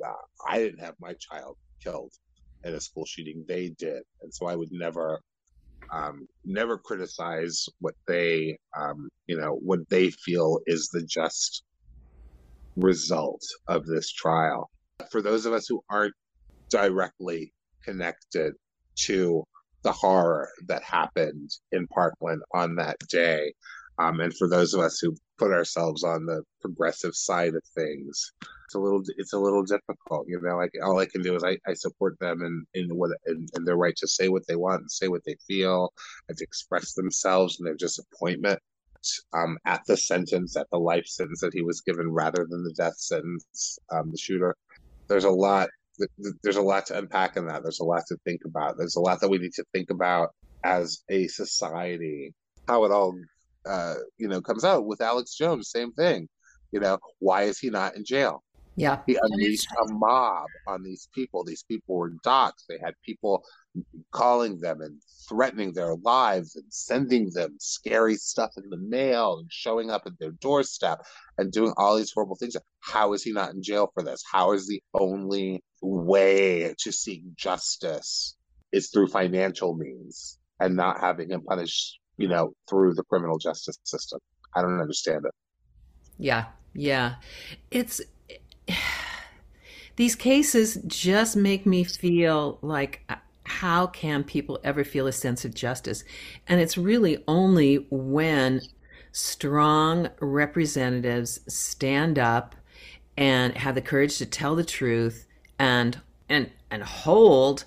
I 0.48 0.60
didn't 0.60 0.80
have 0.80 0.96
my 1.00 1.14
child 1.20 1.56
killed 1.84 2.12
in 2.64 2.74
a 2.74 2.80
school 2.80 3.06
shooting. 3.06 3.46
They 3.48 3.70
did, 3.78 4.04
and 4.22 4.34
so 4.34 4.48
I 4.48 4.56
would 4.56 4.72
never, 4.72 5.20
um, 5.94 6.28
never 6.46 6.78
criticize 6.78 7.66
what 7.80 7.96
they, 8.08 8.58
um, 8.78 9.10
you 9.28 9.38
know, 9.38 9.60
what 9.62 9.80
they 9.90 10.12
feel 10.12 10.60
is 10.66 10.90
the 10.90 11.04
just 11.04 11.64
result 12.76 13.42
of 13.68 13.86
this 13.86 14.12
trial. 14.12 14.70
For 15.12 15.22
those 15.22 15.46
of 15.46 15.54
us 15.54 15.68
who 15.68 15.82
aren't 15.90 16.14
directly 16.70 17.52
connected 17.84 18.54
to 18.96 19.44
the 19.84 19.92
horror 19.92 20.50
that 20.68 20.84
happened 20.84 21.50
in 21.72 21.88
Parkland 21.88 22.42
on 22.54 22.76
that 22.76 22.98
day. 23.10 23.54
Um, 23.98 24.20
and 24.20 24.36
for 24.38 24.50
those 24.50 24.74
of 24.74 24.82
us 24.82 25.00
who 25.02 25.16
put 25.40 25.52
ourselves 25.52 26.04
on 26.04 26.26
the 26.26 26.44
progressive 26.62 27.16
side 27.16 27.56
of 27.56 27.64
things, 27.76 28.32
it's 28.66 28.76
a 28.76 28.80
little 28.80 29.02
it's 29.18 29.34
a 29.34 29.40
little 29.40 29.64
difficult. 29.64 30.28
You 30.28 30.40
know, 30.42 30.58
like 30.58 30.72
all 30.84 31.00
I 31.00 31.06
can 31.06 31.22
do 31.22 31.36
is 31.36 31.44
I, 31.44 31.58
I 31.66 31.74
support 31.74 32.20
them 32.20 32.42
in 32.44 32.66
in 32.74 32.96
what 32.96 33.12
in, 33.26 33.48
in 33.56 33.64
their 33.64 33.78
right 33.78 33.96
to 33.98 34.08
say 34.08 34.30
what 34.30 34.46
they 34.48 34.56
want 34.56 34.82
and 34.82 34.92
say 34.92 35.08
what 35.08 35.24
they 35.26 35.36
feel 35.48 35.92
and 36.28 36.38
to 36.38 36.44
express 36.44 36.94
themselves 36.94 37.60
and 37.60 37.68
their 37.68 37.76
disappointment 37.76 38.60
um, 39.34 39.58
at 39.66 39.82
the 39.88 39.98
sentence, 39.98 40.56
at 40.58 40.68
the 40.72 40.78
life 40.78 41.08
sentence 41.08 41.42
that 41.42 41.54
he 41.54 41.64
was 41.64 41.82
given 41.82 42.12
rather 42.12 42.46
than 42.50 42.64
the 42.64 42.74
death 42.74 42.98
sentence. 42.98 43.80
Um, 43.92 44.12
the 44.12 44.18
shooter. 44.18 44.56
There's 45.08 45.24
a 45.24 45.32
lot 45.32 45.70
there's 46.44 46.56
a 46.56 46.62
lot 46.62 46.86
to 46.88 46.98
unpack 46.98 47.38
in 47.38 47.48
that. 47.48 47.64
There's 47.64 47.80
a 47.80 47.86
lot 47.86 48.04
to 48.08 48.18
think 48.26 48.42
about. 48.46 48.78
There's 48.78 48.96
a 48.96 49.02
lot 49.02 49.20
that 49.22 49.30
we 49.30 49.38
need 49.38 49.54
to 49.54 49.66
think 49.74 49.90
about 49.90 50.34
as 50.64 51.04
a 51.10 51.28
society. 51.28 52.34
How 52.68 52.86
it 52.86 52.92
all, 52.92 53.16
uh, 53.68 53.96
you 54.18 54.28
know, 54.28 54.42
comes 54.42 54.64
out 54.64 54.86
with 54.86 55.02
Alex 55.02 55.36
Jones. 55.36 55.72
Same 55.72 55.92
thing. 55.94 56.28
You 56.72 56.80
know, 56.80 57.00
why 57.20 57.44
is 57.44 57.60
he 57.60 57.70
not 57.70 57.96
in 57.96 58.06
jail? 58.06 58.44
Yeah. 58.76 59.00
He 59.06 59.18
unleashed 59.22 59.68
a 59.84 59.92
mob 59.92 60.46
on 60.68 60.84
these 60.84 61.10
people. 61.14 61.44
These 61.44 61.64
people 61.64 61.98
were 61.98 62.14
docs. 62.24 62.64
They 62.70 62.78
had 62.82 62.94
people 63.06 63.44
calling 64.12 64.60
them 64.60 64.80
and 64.82 65.02
threatening 65.28 65.74
their 65.74 65.96
lives 65.96 66.56
and 66.56 66.64
sending 66.70 67.30
them 67.34 67.58
scary 67.60 68.16
stuff 68.16 68.52
in 68.56 68.70
the 68.70 68.78
mail 68.78 69.40
and 69.40 69.52
showing 69.52 69.92
up 69.92 70.04
at 70.06 70.14
their 70.20 70.32
doorstep 70.32 71.02
and 71.38 71.52
doing 71.52 71.74
all 71.76 71.98
these 71.98 72.14
horrible 72.14 72.38
things. 72.38 72.56
How 72.80 73.12
is 73.12 73.22
he 73.22 73.34
not 73.34 73.54
in 73.54 73.62
jail 73.62 73.92
for 73.94 74.02
this? 74.02 74.24
How 74.32 74.54
is 74.54 74.66
the 74.66 74.82
only 74.94 75.62
way 75.82 76.74
to 76.80 76.92
seek 76.92 77.24
justice 77.36 78.38
is 78.72 78.90
through 78.92 79.08
financial 79.08 79.76
means 79.76 80.40
and 80.60 80.76
not 80.76 81.00
having 81.00 81.32
him 81.32 81.42
punished, 81.42 82.00
you 82.20 82.28
know, 82.28 82.54
through 82.70 82.94
the 82.94 83.04
criminal 83.04 83.38
justice 83.38 83.80
system? 83.84 84.20
I 84.54 84.62
don't 84.62 84.80
understand 84.80 85.26
it. 85.26 85.34
Yeah, 86.18 86.46
yeah. 86.74 87.16
It's 87.72 88.02
these 89.96 90.16
cases 90.16 90.80
just 90.86 91.36
make 91.36 91.66
me 91.66 91.84
feel 91.84 92.60
like 92.62 93.02
uh, 93.10 93.16
how 93.46 93.88
can 93.88 94.24
people 94.24 94.60
ever 94.64 94.84
feel 94.84 95.08
a 95.08 95.12
sense 95.12 95.46
of 95.46 95.54
justice? 95.54 96.04
And 96.48 96.62
it's 96.62 96.78
really 96.78 97.24
only 97.28 97.88
when 97.90 98.62
strong 99.12 100.10
representatives 100.20 101.40
stand 101.48 102.20
up 102.20 102.56
and 103.18 103.58
have 103.58 103.76
the 103.76 103.82
courage 103.82 104.18
to 104.18 104.26
tell 104.26 104.56
the 104.56 104.64
truth 104.64 105.26
and 105.58 106.00
and 106.30 106.52
and 106.70 106.84
hold 106.84 107.66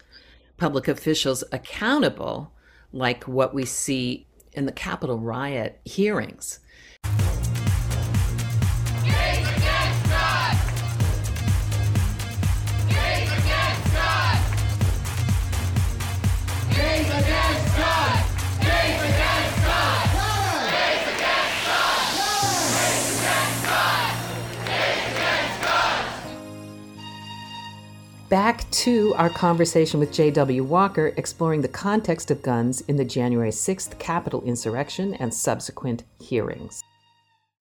public 0.56 0.88
officials 0.88 1.42
accountable 1.52 2.52
like 2.92 3.24
what 3.24 3.52
we 3.52 3.64
see 3.64 4.26
in 4.52 4.66
the 4.66 4.72
Capitol 4.72 5.18
riot 5.18 5.80
hearings. 5.84 6.60
Back 28.32 28.64
to 28.70 29.12
our 29.18 29.28
conversation 29.28 30.00
with 30.00 30.10
J.W. 30.10 30.64
Walker, 30.64 31.12
exploring 31.18 31.60
the 31.60 31.68
context 31.68 32.30
of 32.30 32.40
guns 32.40 32.80
in 32.80 32.96
the 32.96 33.04
January 33.04 33.50
6th 33.50 33.98
Capitol 33.98 34.40
insurrection 34.44 35.12
and 35.12 35.34
subsequent 35.34 36.04
hearings. 36.18 36.82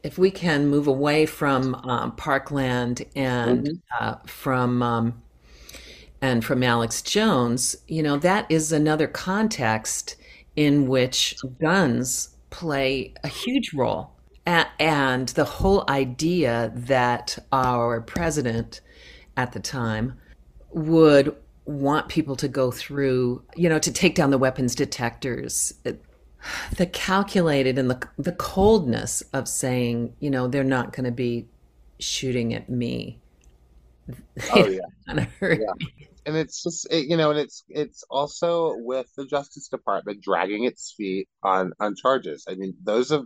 If 0.01 0.17
we 0.17 0.31
can 0.31 0.69
move 0.69 0.87
away 0.87 1.25
from 1.25 1.75
um, 1.75 2.15
Parkland 2.15 3.05
and 3.17 3.67
mm-hmm. 3.67 3.73
uh, 3.99 4.15
from 4.25 4.81
um, 4.81 5.21
and 6.21 6.45
from 6.45 6.63
Alex 6.63 7.01
Jones, 7.01 7.75
you 7.89 8.01
know 8.01 8.15
that 8.19 8.49
is 8.49 8.71
another 8.71 9.07
context 9.07 10.15
in 10.55 10.87
which 10.87 11.35
guns 11.59 12.37
play 12.49 13.13
a 13.25 13.27
huge 13.27 13.73
role, 13.73 14.11
a- 14.47 14.67
and 14.79 15.27
the 15.27 15.43
whole 15.43 15.83
idea 15.89 16.71
that 16.73 17.37
our 17.51 17.99
president 17.99 18.79
at 19.35 19.51
the 19.51 19.59
time 19.59 20.17
would 20.73 21.35
want 21.65 22.09
people 22.09 22.35
to 22.37 22.47
go 22.47 22.71
through, 22.71 23.43
you 23.55 23.69
know, 23.69 23.79
to 23.79 23.91
take 23.91 24.15
down 24.15 24.31
the 24.31 24.37
weapons 24.37 24.75
detectors. 24.75 25.73
the 26.77 26.87
calculated 26.87 27.77
and 27.77 27.89
the 27.89 28.07
the 28.17 28.31
coldness 28.31 29.21
of 29.33 29.47
saying, 29.47 30.13
you 30.19 30.29
know, 30.29 30.47
they're 30.47 30.63
not 30.63 30.93
going 30.93 31.05
to 31.05 31.11
be 31.11 31.47
shooting 31.99 32.53
at 32.53 32.69
me. 32.69 33.19
Oh 34.53 34.67
yeah. 35.07 35.25
yeah. 35.41 35.55
And 36.25 36.35
it's 36.35 36.63
just 36.63 36.91
it, 36.91 37.07
you 37.07 37.17
know, 37.17 37.31
and 37.31 37.39
it's 37.39 37.63
it's 37.69 38.03
also 38.09 38.75
with 38.77 39.07
the 39.15 39.25
Justice 39.25 39.67
Department 39.67 40.21
dragging 40.21 40.65
its 40.65 40.93
feet 40.97 41.27
on 41.43 41.73
on 41.79 41.95
charges. 41.95 42.45
I 42.47 42.55
mean, 42.55 42.75
those 42.83 43.11
of 43.11 43.25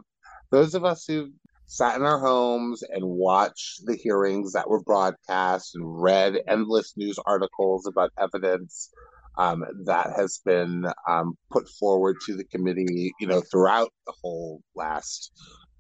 those 0.51 0.75
of 0.75 0.85
us 0.85 1.05
who 1.05 1.31
sat 1.67 1.95
in 1.95 2.03
our 2.03 2.19
homes 2.19 2.83
and 2.83 3.03
watched 3.03 3.85
the 3.85 3.95
hearings 3.95 4.53
that 4.53 4.69
were 4.69 4.81
broadcast 4.83 5.75
and 5.75 6.01
read 6.01 6.35
endless 6.47 6.93
news 6.95 7.17
articles 7.25 7.87
about 7.87 8.11
evidence 8.19 8.91
um, 9.37 9.65
that 9.85 10.11
has 10.15 10.39
been 10.45 10.85
um, 11.09 11.37
put 11.51 11.67
forward 11.67 12.17
to 12.25 12.35
the 12.35 12.45
committee, 12.45 13.13
you 13.19 13.27
know, 13.27 13.41
throughout 13.41 13.91
the 14.05 14.13
whole 14.21 14.61
last 14.75 15.31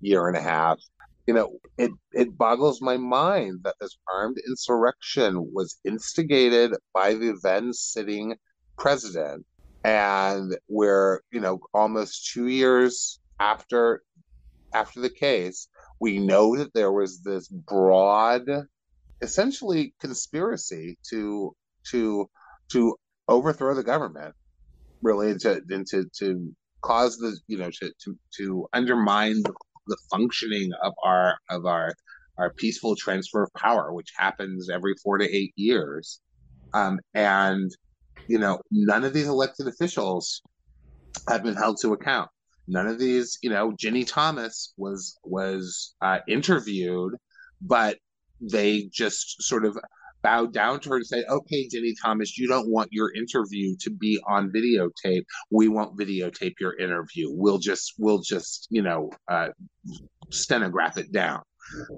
year 0.01 0.27
and 0.27 0.37
a 0.37 0.41
half. 0.41 0.79
You 1.27 1.33
know, 1.33 1.57
it, 1.77 1.91
it 2.13 2.37
boggles 2.37 2.81
my 2.81 2.97
mind 2.97 3.61
that 3.63 3.75
this 3.79 3.97
armed 4.13 4.37
insurrection 4.47 5.51
was 5.53 5.79
instigated 5.83 6.73
by 6.93 7.13
the 7.13 7.37
then 7.41 7.73
sitting 7.73 8.35
president. 8.77 9.45
And 9.83 10.57
we're, 10.67 11.21
you 11.31 11.39
know, 11.39 11.59
almost 11.73 12.31
two 12.33 12.47
years 12.47 13.19
after 13.39 14.01
after 14.73 14.99
the 14.99 15.09
case, 15.09 15.69
we 15.99 16.19
know 16.19 16.57
that 16.57 16.73
there 16.73 16.91
was 16.91 17.21
this 17.21 17.47
broad, 17.47 18.43
essentially 19.21 19.93
conspiracy 19.99 20.97
to 21.09 21.55
to 21.91 22.29
to 22.71 22.95
overthrow 23.27 23.73
the 23.73 23.83
government, 23.83 24.35
really, 25.01 25.31
and 25.31 25.39
to 25.41 25.61
to, 25.91 26.05
to 26.19 26.55
cause 26.81 27.17
the 27.17 27.37
you 27.47 27.57
know 27.57 27.69
to 27.69 27.91
to, 28.03 28.17
to 28.37 28.67
undermine 28.73 29.41
the, 29.43 29.53
the 29.87 29.97
functioning 30.11 30.71
of 30.83 30.93
our 31.03 31.37
of 31.49 31.65
our 31.65 31.93
our 32.37 32.51
peaceful 32.53 32.95
transfer 32.95 33.43
of 33.43 33.53
power, 33.53 33.93
which 33.93 34.11
happens 34.17 34.69
every 34.69 34.93
four 35.01 35.17
to 35.17 35.35
eight 35.35 35.53
years. 35.55 36.19
Um, 36.73 36.99
and 37.13 37.71
you 38.27 38.39
know, 38.39 38.59
none 38.71 39.05
of 39.05 39.13
these 39.13 39.27
elected 39.27 39.67
officials 39.67 40.41
have 41.29 41.43
been 41.43 41.55
held 41.55 41.77
to 41.81 41.93
account 41.93 42.29
none 42.67 42.87
of 42.87 42.99
these 42.99 43.37
you 43.41 43.49
know 43.49 43.71
Ginni 43.71 44.07
Thomas 44.07 44.73
was 44.77 45.17
was 45.23 45.95
uh, 46.01 46.19
interviewed 46.27 47.13
but 47.61 47.97
they 48.41 48.89
just 48.91 49.41
sort 49.43 49.65
of 49.65 49.77
bowed 50.21 50.51
down 50.51 50.79
to 50.79 50.89
her 50.89 50.95
and 50.97 51.05
said 51.05 51.23
okay 51.29 51.67
Ginni 51.67 51.93
Thomas 52.01 52.37
you 52.37 52.47
don't 52.47 52.69
want 52.69 52.89
your 52.91 53.13
interview 53.13 53.75
to 53.81 53.91
be 53.91 54.19
on 54.27 54.51
videotape. 54.51 55.23
We 55.51 55.67
won't 55.67 55.97
videotape 55.97 56.55
your 56.59 56.77
interview. 56.77 57.27
We'll 57.31 57.59
just 57.59 57.93
we'll 57.99 58.21
just 58.21 58.67
you 58.71 58.81
know 58.81 59.11
uh, 59.27 59.49
stenograph 60.31 60.97
it 60.97 61.11
down. 61.11 61.43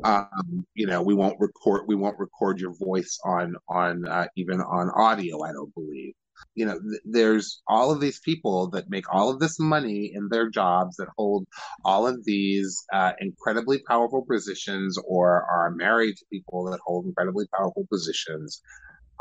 Um, 0.04 0.66
you 0.76 0.88
know 0.88 1.02
we 1.02 1.14
won't 1.14 1.40
record 1.40 1.84
we 1.88 1.96
won't 1.96 2.20
record 2.20 2.60
your 2.60 2.74
voice 2.74 3.20
on 3.26 3.56
on 3.70 4.08
uh, 4.08 4.28
even 4.38 4.62
on 4.62 4.90
audio 4.92 5.44
i 5.44 5.52
don't 5.52 5.74
believe 5.76 6.14
you 6.56 6.65
know 6.65 6.80
th- 6.80 7.02
there's 7.06 7.62
all 7.67 7.91
of 7.91 8.02
these 8.02 8.19
people 8.21 8.69
that 8.71 8.89
make 8.89 9.06
all 9.13 9.30
of 9.30 9.39
this 9.39 9.60
money 9.60 10.12
in 10.13 10.30
their 10.30 10.50
jobs 10.50 10.97
that 10.97 11.10
hold 11.17 11.45
all 11.86 12.08
of 12.08 12.26
these 12.26 12.84
uh, 12.93 13.13
incredibly 13.21 13.80
powerful 13.88 14.26
positions 14.30 14.97
or 15.08 15.45
are 15.52 15.71
married 15.76 16.15
to 16.17 16.26
people 16.32 16.65
that 16.71 16.80
hold 16.86 17.06
incredibly 17.06 17.45
powerful 17.58 17.86
positions. 17.91 18.62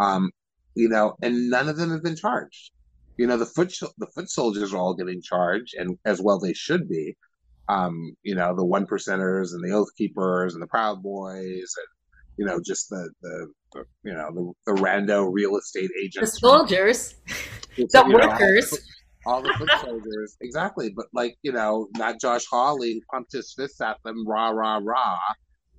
Um, 0.00 0.30
you 0.76 0.88
know 0.88 1.16
and 1.22 1.50
none 1.50 1.68
of 1.68 1.76
them 1.78 1.90
have 1.92 2.02
been 2.04 2.16
charged. 2.16 2.70
You 3.18 3.26
know 3.28 3.38
the 3.38 3.46
foot 3.46 3.74
the 3.98 4.08
foot 4.14 4.30
soldiers 4.30 4.74
are 4.74 4.78
all 4.78 4.94
getting 4.96 5.22
charged 5.22 5.74
and 5.78 5.98
as 6.04 6.20
well 6.22 6.40
they 6.40 6.54
should 6.54 6.88
be. 6.88 7.16
Um, 7.68 8.16
you 8.24 8.34
know 8.36 8.54
the 8.56 8.64
one 8.66 8.86
percenters 8.86 9.54
and 9.54 9.62
the 9.64 9.74
oath 9.76 9.90
keepers 9.98 10.54
and 10.54 10.62
the 10.62 10.68
proud 10.68 11.02
boys 11.02 11.40
and 11.76 11.86
you 12.38 12.46
know, 12.46 12.60
just 12.64 12.90
the 12.90 13.10
the, 13.22 13.52
the 13.76 14.10
you 14.10 14.16
know 14.16 14.54
the, 14.66 14.72
the 14.72 14.80
rando 14.80 15.28
real 15.30 15.56
estate 15.56 15.90
agents, 16.02 16.32
the 16.32 16.38
soldiers, 16.38 17.14
the 17.76 18.10
workers. 18.12 18.72
Know, 18.72 18.78
all 19.26 19.42
the 19.42 19.52
foot 19.58 19.68
soldiers, 19.80 20.36
exactly. 20.40 20.92
But 20.94 21.06
like 21.12 21.36
you 21.42 21.52
know, 21.52 21.88
not 21.96 22.20
Josh 22.20 22.44
Hawley 22.46 22.94
who 22.94 23.00
pumped 23.12 23.32
his 23.32 23.52
fists 23.56 23.80
at 23.80 23.96
them, 24.04 24.26
rah 24.26 24.50
rah 24.50 24.80
rah, 24.82 25.18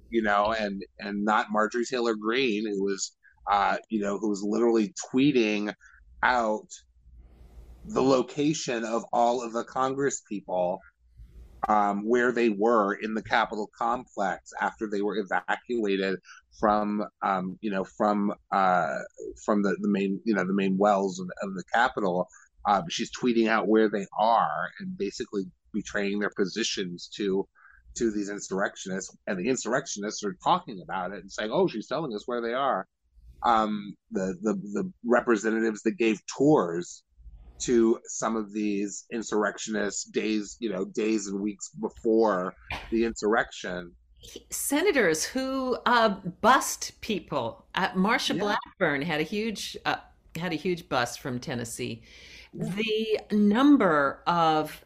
you 0.10 0.22
know, 0.22 0.54
and 0.58 0.84
and 1.00 1.24
not 1.24 1.48
Marjorie 1.52 1.86
Taylor 1.86 2.16
Greene 2.16 2.66
who 2.68 2.84
was, 2.84 3.16
uh, 3.50 3.78
you 3.90 4.02
know, 4.02 4.18
who 4.18 4.30
was 4.30 4.44
literally 4.44 4.94
tweeting 5.12 5.74
out 6.24 6.68
the 7.86 8.04
location 8.04 8.84
of 8.84 9.04
all 9.14 9.42
of 9.42 9.54
the 9.54 9.64
Congress 9.64 10.22
people 10.28 10.80
um, 11.68 12.08
where 12.08 12.32
they 12.32 12.50
were 12.50 12.94
in 12.94 13.14
the 13.14 13.24
Capitol 13.24 13.70
complex 13.78 14.52
after 14.62 14.90
they 14.90 15.02
were 15.02 15.18
evacuated 15.18 16.20
from, 16.60 17.04
um, 17.22 17.58
you 17.62 17.70
know, 17.70 17.84
from 17.84 18.34
uh, 18.52 19.00
from 19.46 19.62
the, 19.64 19.76
the 19.82 19.90
main, 19.90 20.20
you 20.24 20.34
know, 20.34 20.46
the 20.46 20.54
main 20.54 20.78
wells 20.78 21.20
of, 21.20 21.28
of 21.42 21.54
the 21.56 21.64
Capitol. 21.74 22.28
Uh, 22.66 22.82
she's 22.90 23.12
tweeting 23.12 23.48
out 23.48 23.68
where 23.68 23.90
they 23.90 24.06
are 24.18 24.70
and 24.80 24.98
basically 24.98 25.44
betraying 25.74 26.20
their 26.20 26.32
positions 26.36 27.10
to 27.16 27.46
to 27.96 28.12
these 28.12 28.30
insurrectionists, 28.30 29.16
and 29.26 29.40
the 29.40 29.50
insurrectionists 29.50 30.24
are 30.24 30.36
talking 30.44 30.82
about 30.84 31.12
it 31.12 31.20
and 31.20 31.32
saying, 31.32 31.52
"Oh, 31.52 31.68
she's 31.68 31.88
telling 31.88 32.14
us 32.14 32.24
where 32.28 32.42
they 32.42 32.54
are." 32.54 32.88
Um, 33.44 33.96
the 34.12 34.36
the 34.42 34.54
the 34.74 34.92
representatives 35.06 35.82
that 35.84 35.98
gave 35.98 36.20
tours 36.38 37.04
to 37.60 38.00
some 38.06 38.36
of 38.36 38.54
these 38.54 39.06
insurrectionists 39.12 40.04
days, 40.06 40.58
you 40.60 40.70
know, 40.70 40.86
days 40.86 41.28
and 41.28 41.39
weeks 41.41 41.70
before 41.70 42.54
the 42.91 43.06
insurrection 43.06 43.93
senators 44.50 45.24
who 45.24 45.78
uh, 45.86 46.10
bust 46.41 47.00
people. 47.02 47.65
Uh, 47.76 47.89
Marsha 47.89 48.36
Yeah. 48.36 48.41
Blackburn 48.41 49.02
had 49.04 49.20
a 49.20 49.24
huge 49.24 49.78
uh, 49.86 49.98
had 50.36 50.52
a 50.52 50.56
huge 50.56 50.89
bust 50.89 51.20
from 51.22 51.39
Tennessee. 51.39 52.02
The 52.54 53.20
number 53.32 54.24
of 54.28 54.84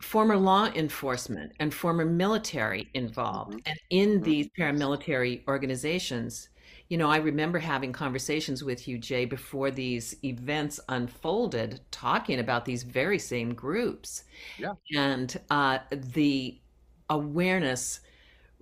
former 0.00 0.36
law 0.36 0.66
enforcement 0.74 1.52
and 1.58 1.72
former 1.74 2.04
military 2.04 2.88
involved 2.94 3.54
Mhm. 3.54 3.62
and 3.66 3.78
in 3.90 4.20
Mhm. 4.20 4.24
these 4.24 4.48
paramilitary 4.58 5.46
organizations. 5.48 6.48
You 6.88 6.96
know, 6.96 7.10
I 7.10 7.18
remember 7.18 7.58
having 7.58 7.92
conversations 7.92 8.64
with 8.64 8.88
you, 8.88 8.98
Jay, 8.98 9.26
before 9.26 9.70
these 9.70 10.16
events 10.24 10.80
unfolded, 10.88 11.80
talking 11.90 12.38
about 12.38 12.64
these 12.64 12.82
very 12.82 13.18
same 13.18 13.52
groups. 13.52 14.24
Yeah. 14.58 14.72
And 14.96 15.38
uh, 15.50 15.78
the 15.90 16.58
awareness 17.10 18.00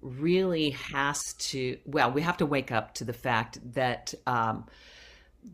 really 0.00 0.70
has 0.70 1.34
to, 1.34 1.78
well, 1.86 2.10
we 2.10 2.22
have 2.22 2.36
to 2.38 2.46
wake 2.46 2.72
up 2.72 2.94
to 2.94 3.04
the 3.04 3.12
fact 3.12 3.60
that 3.74 4.12
um, 4.26 4.66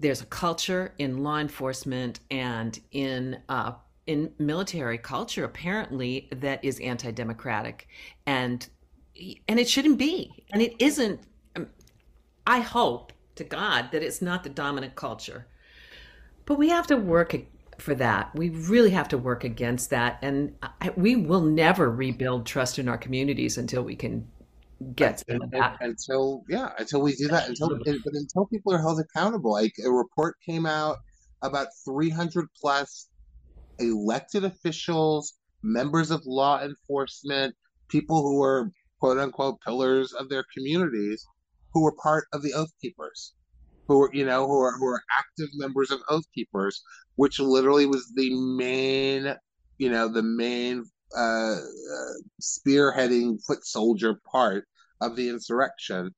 there's 0.00 0.22
a 0.22 0.26
culture 0.26 0.94
in 0.98 1.22
law 1.22 1.38
enforcement 1.38 2.20
and 2.30 2.80
in 2.92 3.38
uh, 3.48 3.72
in 4.06 4.32
military 4.38 4.98
culture 4.98 5.44
apparently 5.44 6.28
that 6.32 6.64
is 6.64 6.80
anti-democratic 6.80 7.87
and 8.26 8.68
and 9.48 9.61
it 9.61 9.68
shouldn't 9.68 9.98
be 9.98 10.32
and 10.52 10.61
it 10.61 10.74
isn't 10.80 11.20
i 12.46 12.61
hope 12.61 13.12
to 13.35 13.44
god 13.44 13.90
that 13.92 14.02
it's 14.02 14.20
not 14.22 14.44
the 14.44 14.50
dominant 14.50 14.94
culture. 14.94 15.46
But 16.44 16.59
we 16.59 16.68
have 16.70 16.88
to 16.88 16.96
work 16.96 17.37
for 17.78 17.94
that. 17.94 18.35
We 18.35 18.50
really 18.50 18.90
have 18.90 19.09
to 19.09 19.18
work 19.18 19.44
against 19.44 19.90
that. 19.90 20.18
And 20.22 20.55
I, 20.81 20.90
we 20.96 21.14
will 21.16 21.40
never 21.40 21.88
rebuild 21.90 22.46
trust 22.46 22.78
in 22.78 22.88
our 22.88 22.98
communities 22.98 23.59
until 23.59 23.83
we 23.83 23.94
can 23.96 24.26
get 24.96 25.22
And- 25.28 25.40
that. 25.52 25.78
Until 25.81 26.42
yeah 26.48 26.72
until 26.78 27.00
we 27.00 27.14
do 27.14 27.28
that. 27.28 27.48
Until 27.48 27.68
but 27.70 28.14
until 28.14 28.46
people 28.46 28.72
are 28.74 28.78
held 28.78 29.00
accountable 29.00 29.52
like 29.52 29.72
a 29.85 29.90
report 29.90 30.35
came 30.44 30.66
out 30.66 30.98
about 31.42 31.68
300 31.85 32.46
plus 32.61 33.09
elected 33.78 34.44
officials 34.44 35.35
members 35.62 36.11
of 36.11 36.20
law 36.26 36.61
enforcement 36.61 37.55
people 37.88 38.20
who 38.22 38.38
were 38.38 38.70
quote 39.00 39.18
unquote 39.18 39.61
pillars 39.61 40.12
of 40.12 40.28
their 40.28 40.44
communities 40.55 41.24
who 41.72 41.82
were 41.82 41.94
part 42.02 42.26
of 42.32 42.42
the 42.42 42.52
oath 42.52 42.72
keepers 42.80 43.35
who 43.88 43.98
were 43.98 44.11
you 44.12 44.24
know 44.24 44.46
who 44.46 44.61
are 44.61 44.72
who 44.78 44.87
are 44.87 45.02
active 45.18 45.48
members 45.54 45.90
of 45.90 46.00
oath 46.08 46.24
keepers 46.35 46.82
which 47.16 47.38
literally 47.40 47.87
was 47.87 48.12
the 48.14 48.35
main 48.56 49.35
you 49.78 49.90
know 49.90 50.08
the 50.08 50.22
main 50.22 50.85
uh, 51.16 51.56
uh 51.56 52.12
spearheading 52.40 53.38
foot 53.46 53.64
soldier 53.66 54.18
part 54.30 54.64
of 55.00 55.16
the 55.16 55.28
insurrection. 55.28 56.11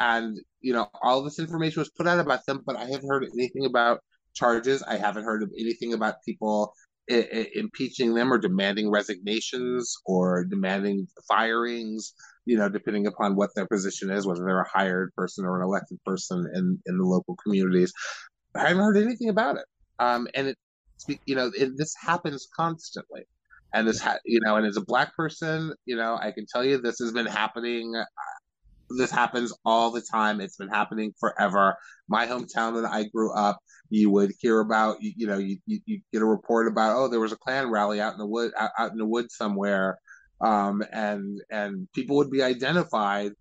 And 0.00 0.38
you 0.60 0.72
know 0.72 0.88
all 1.02 1.22
this 1.22 1.38
information 1.38 1.80
was 1.80 1.90
put 1.90 2.06
out 2.08 2.18
about 2.18 2.44
them 2.46 2.62
but 2.66 2.76
i 2.76 2.84
haven't 2.84 3.08
heard 3.08 3.26
anything 3.32 3.64
about 3.66 4.00
charges. 4.34 4.82
I 4.82 4.96
haven't 4.96 5.24
heard 5.24 5.42
of 5.42 5.50
anything 5.58 5.92
about 5.92 6.22
people 6.24 6.74
I- 7.10 7.28
I- 7.32 7.50
impeaching 7.54 8.14
them 8.14 8.32
or 8.32 8.38
demanding 8.38 8.90
resignations 8.90 9.94
or 10.06 10.44
demanding 10.44 11.06
firings 11.28 12.14
you 12.44 12.56
know 12.56 12.68
depending 12.68 13.06
upon 13.06 13.36
what 13.36 13.50
their 13.54 13.66
position 13.66 14.10
is 14.10 14.26
whether 14.26 14.44
they're 14.44 14.60
a 14.60 14.68
hired 14.68 15.12
person 15.14 15.44
or 15.44 15.58
an 15.60 15.64
elected 15.64 15.98
person 16.04 16.46
in 16.54 16.78
in 16.86 16.98
the 16.98 17.04
local 17.04 17.36
communities. 17.42 17.92
I 18.54 18.68
haven't 18.68 18.82
heard 18.82 18.96
anything 18.96 19.28
about 19.28 19.56
it. 19.56 19.64
Um 19.98 20.28
and 20.34 20.48
it 20.48 20.58
you 21.26 21.34
know 21.34 21.50
it, 21.56 21.72
this 21.76 21.94
happens 22.00 22.48
constantly. 22.54 23.22
And 23.74 23.88
this 23.88 24.00
ha- 24.00 24.18
you 24.24 24.40
know 24.40 24.56
and 24.56 24.66
as 24.66 24.76
a 24.76 24.84
black 24.84 25.14
person 25.16 25.72
you 25.86 25.96
know 25.96 26.18
i 26.20 26.30
can 26.30 26.46
tell 26.46 26.64
you 26.64 26.78
this 26.78 26.98
has 26.98 27.12
been 27.12 27.26
happening 27.26 27.94
this 28.98 29.10
happens 29.10 29.54
all 29.64 29.90
the 29.90 30.02
time. 30.02 30.40
It's 30.40 30.56
been 30.56 30.68
happening 30.68 31.14
forever. 31.18 31.76
My 32.08 32.26
hometown 32.26 32.74
that 32.74 32.90
i 32.90 33.04
grew 33.04 33.32
up 33.32 33.58
you 33.90 34.10
would 34.10 34.32
hear 34.40 34.60
about 34.60 34.96
you, 35.02 35.12
you 35.16 35.26
know 35.26 35.38
you, 35.38 35.58
you, 35.66 35.80
you 35.84 36.00
get 36.12 36.22
a 36.22 36.26
report 36.26 36.66
about 36.66 36.96
oh 36.96 37.08
there 37.08 37.20
was 37.20 37.32
a 37.32 37.36
klan 37.36 37.70
rally 37.70 38.00
out 38.00 38.12
in 38.12 38.18
the 38.18 38.26
wood 38.26 38.50
out, 38.58 38.70
out 38.78 38.90
in 38.90 38.98
the 38.98 39.06
woods 39.06 39.36
somewhere 39.36 39.98
um 40.42 40.82
and 40.92 41.40
and 41.50 41.88
people 41.94 42.16
would 42.16 42.30
be 42.30 42.42
identified 42.42 43.32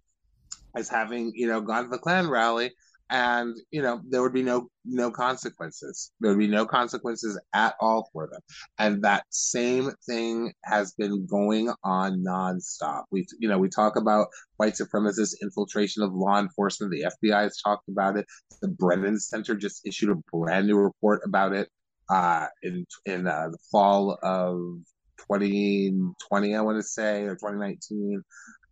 as 0.75 0.89
having 0.89 1.31
you 1.35 1.47
know 1.47 1.61
gone 1.61 1.83
to 1.83 1.89
the 1.89 1.97
klan 1.97 2.29
rally 2.29 2.71
and 3.11 3.57
you 3.71 3.81
know 3.81 4.01
there 4.09 4.21
would 4.21 4.33
be 4.33 4.41
no 4.41 4.69
no 4.85 5.11
consequences. 5.11 6.11
There 6.19 6.31
would 6.31 6.39
be 6.39 6.47
no 6.47 6.65
consequences 6.65 7.39
at 7.53 7.75
all 7.81 8.09
for 8.13 8.27
them. 8.27 8.39
And 8.79 9.03
that 9.03 9.25
same 9.29 9.91
thing 10.07 10.53
has 10.63 10.93
been 10.93 11.27
going 11.27 11.71
on 11.83 12.23
nonstop. 12.23 13.03
We 13.11 13.27
you 13.37 13.49
know 13.49 13.59
we 13.59 13.69
talk 13.69 13.97
about 13.97 14.29
white 14.57 14.73
supremacist 14.73 15.35
infiltration 15.43 16.03
of 16.03 16.13
law 16.13 16.39
enforcement. 16.39 16.93
The 16.93 17.11
fbi 17.21 17.43
has 17.43 17.61
talked 17.61 17.89
about 17.89 18.17
it. 18.17 18.25
The 18.61 18.69
brennan 18.69 19.19
center 19.19 19.55
just 19.55 19.85
issued 19.85 20.09
a 20.09 20.15
brand 20.31 20.67
new 20.67 20.77
report 20.77 21.21
about 21.25 21.53
it 21.53 21.69
uh 22.09 22.47
in 22.63 22.85
in 23.05 23.27
uh, 23.27 23.49
the 23.51 23.59
fall 23.71 24.17
of 24.23 24.79
2020 25.27 26.55
i 26.55 26.61
want 26.61 26.77
to 26.77 26.83
say 26.83 27.23
or 27.23 27.35
2019 27.35 28.21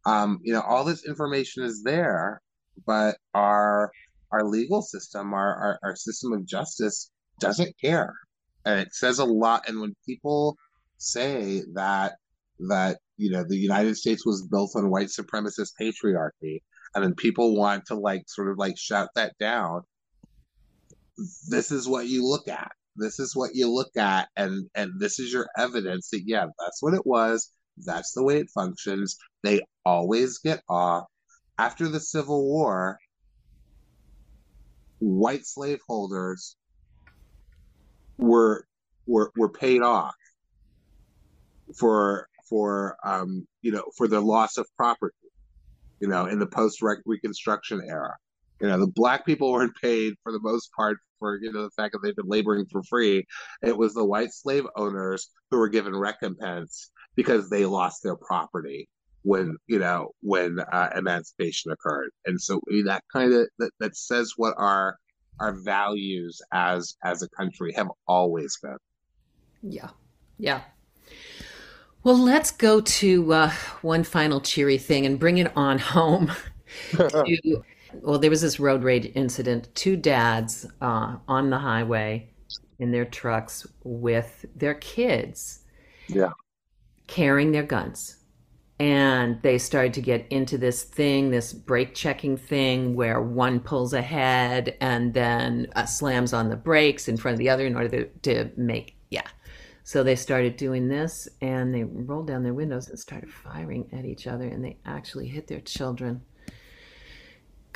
um 0.05 0.39
you 0.43 0.53
know 0.53 0.62
all 0.62 0.83
this 0.83 1.05
information 1.05 1.63
is 1.63 1.83
there 1.83 2.41
but 2.85 3.17
our 3.33 3.91
our 4.31 4.43
legal 4.43 4.81
system, 4.81 5.33
our, 5.33 5.55
our, 5.55 5.79
our 5.83 5.95
system 5.95 6.33
of 6.33 6.45
justice 6.45 7.12
doesn't 7.39 7.75
care. 7.79 8.13
And 8.65 8.79
it 8.79 8.93
says 8.93 9.19
a 9.19 9.25
lot. 9.25 9.67
And 9.67 9.79
when 9.79 9.95
people 10.05 10.57
say 10.97 11.63
that 11.73 12.13
that 12.67 12.97
you 13.15 13.31
know 13.31 13.43
the 13.47 13.55
United 13.55 13.95
States 13.95 14.25
was 14.25 14.45
built 14.45 14.75
on 14.75 14.89
white 14.89 15.07
supremacist 15.07 15.71
patriarchy, 15.81 16.62
and 16.93 17.03
then 17.03 17.15
people 17.15 17.55
want 17.55 17.85
to 17.85 17.95
like 17.95 18.23
sort 18.27 18.49
of 18.49 18.57
like 18.57 18.77
shut 18.77 19.09
that 19.15 19.33
down, 19.39 19.81
this 21.49 21.71
is 21.71 21.88
what 21.88 22.07
you 22.07 22.27
look 22.27 22.47
at. 22.47 22.71
This 22.99 23.19
is 23.19 23.35
what 23.35 23.55
you 23.55 23.69
look 23.69 23.95
at, 23.97 24.29
and 24.35 24.69
and 24.75 24.99
this 24.99 25.19
is 25.19 25.31
your 25.31 25.47
evidence 25.57 26.09
that 26.09 26.23
yeah, 26.25 26.45
that's 26.59 26.81
what 26.81 26.93
it 26.93 27.05
was. 27.05 27.51
That's 27.77 28.13
the 28.13 28.23
way 28.23 28.38
it 28.39 28.49
functions. 28.53 29.17
They 29.43 29.62
always 29.85 30.39
get 30.39 30.62
off. 30.69 31.05
After 31.57 31.88
the 31.88 31.99
Civil 31.99 32.45
War, 32.45 32.99
white 34.99 35.45
slaveholders 35.45 36.55
were 38.17 38.65
were 39.07 39.31
were 39.35 39.49
paid 39.49 39.81
off 39.81 40.15
for 41.77 42.27
for 42.49 42.97
um 43.03 43.47
you 43.62 43.71
know 43.71 43.83
for 43.97 44.07
the 44.07 44.19
loss 44.19 44.57
of 44.57 44.67
property 44.75 45.15
you 45.99 46.07
know 46.07 46.25
in 46.25 46.39
the 46.39 46.47
post 46.47 46.81
reconstruction 47.05 47.81
era 47.88 48.15
you 48.59 48.67
know 48.67 48.79
the 48.79 48.88
black 48.88 49.25
people 49.25 49.51
weren't 49.51 49.75
paid 49.81 50.13
for 50.23 50.31
the 50.31 50.39
most 50.41 50.71
part 50.75 50.97
for 51.19 51.39
you 51.41 51.51
know 51.51 51.63
the 51.63 51.69
fact 51.71 51.93
that 51.93 51.99
they've 52.03 52.15
been 52.15 52.27
laboring 52.27 52.65
for 52.65 52.82
free 52.84 53.25
it 53.62 53.77
was 53.77 53.93
the 53.93 54.05
white 54.05 54.34
slave 54.34 54.65
owners 54.75 55.29
who 55.51 55.58
were 55.58 55.69
given 55.69 55.95
recompense 55.95 56.91
because 57.15 57.49
they 57.49 57.65
lost 57.65 58.01
their 58.03 58.15
property 58.15 58.88
when 59.23 59.58
you 59.67 59.79
know 59.79 60.10
when 60.21 60.60
uh, 60.60 60.89
emancipation 60.95 61.71
occurred 61.71 62.10
and 62.25 62.39
so 62.39 62.60
that 62.86 63.03
kind 63.12 63.34
of 63.34 63.47
that, 63.60 63.71
that 63.79 63.95
says 63.95 64.34
what 64.38 64.53
our 64.58 64.97
our 65.39 65.53
values 65.53 66.41
as 66.53 66.95
as 67.03 67.21
a 67.21 67.29
country 67.29 67.73
have 67.73 67.89
always 68.08 68.58
been 68.62 68.77
Yeah. 69.62 69.89
Yeah. 70.38 70.62
Well, 72.03 72.17
let's 72.17 72.51
go 72.51 72.79
to 72.79 73.34
uh, 73.34 73.51
one 73.82 74.03
final 74.03 74.39
cheery 74.39 74.77
thing 74.77 75.05
and 75.05 75.19
bring 75.19 75.38
it 75.38 75.51
on 75.55 75.79
home. 75.79 76.32
to, 76.91 77.63
well, 77.93 78.19
there 78.19 78.30
was 78.30 78.41
this 78.41 78.60
road 78.60 78.84
rage 78.84 79.12
incident. 79.15 79.69
Two 79.75 79.95
dads 79.95 80.65
uh, 80.82 81.17
on 81.28 81.49
the 81.49 81.60
highway 81.60 82.30
in 82.80 82.91
their 82.91 83.06
trucks 83.06 83.67
with 83.84 84.45
their 84.56 84.75
kids. 84.75 85.60
Yeah. 86.08 86.32
Carrying 87.08 87.52
their 87.52 87.63
guns. 87.63 88.17
And 88.80 89.41
they 89.41 89.58
started 89.58 89.93
to 89.95 90.02
get 90.02 90.25
into 90.30 90.58
this 90.58 90.84
thing, 90.84 91.32
this 91.32 91.52
brake 91.52 91.93
checking 91.93 92.38
thing, 92.38 92.95
where 92.95 93.21
one 93.21 93.60
pulls 93.60 93.93
ahead 93.93 94.78
and 94.80 95.13
then 95.13 95.67
uh, 95.75 95.86
slams 95.86 96.32
on 96.32 96.49
the 96.49 96.56
brakes 96.56 97.10
in 97.10 97.17
front 97.17 97.34
of 97.34 97.39
the 97.39 97.49
other 97.49 97.65
in 97.65 97.75
order 97.75 98.06
to, 98.06 98.06
to 98.21 98.52
make, 98.56 98.95
yeah. 99.10 99.28
So 99.84 100.04
they 100.04 100.15
started 100.15 100.56
doing 100.56 100.88
this 100.88 101.28
and 101.41 101.73
they 101.73 101.84
rolled 101.84 102.28
down 102.28 102.43
their 102.43 102.54
windows 102.54 102.89
and 102.89 102.97
started 102.97 103.34
firing 103.34 103.89
at 103.91 104.06
each 104.06 104.28
other 104.28 104.47
and 104.47 104.63
they 104.63 104.78
actually 104.86 105.28
hit 105.28 105.47
their 105.47 105.62
children. 105.62 106.21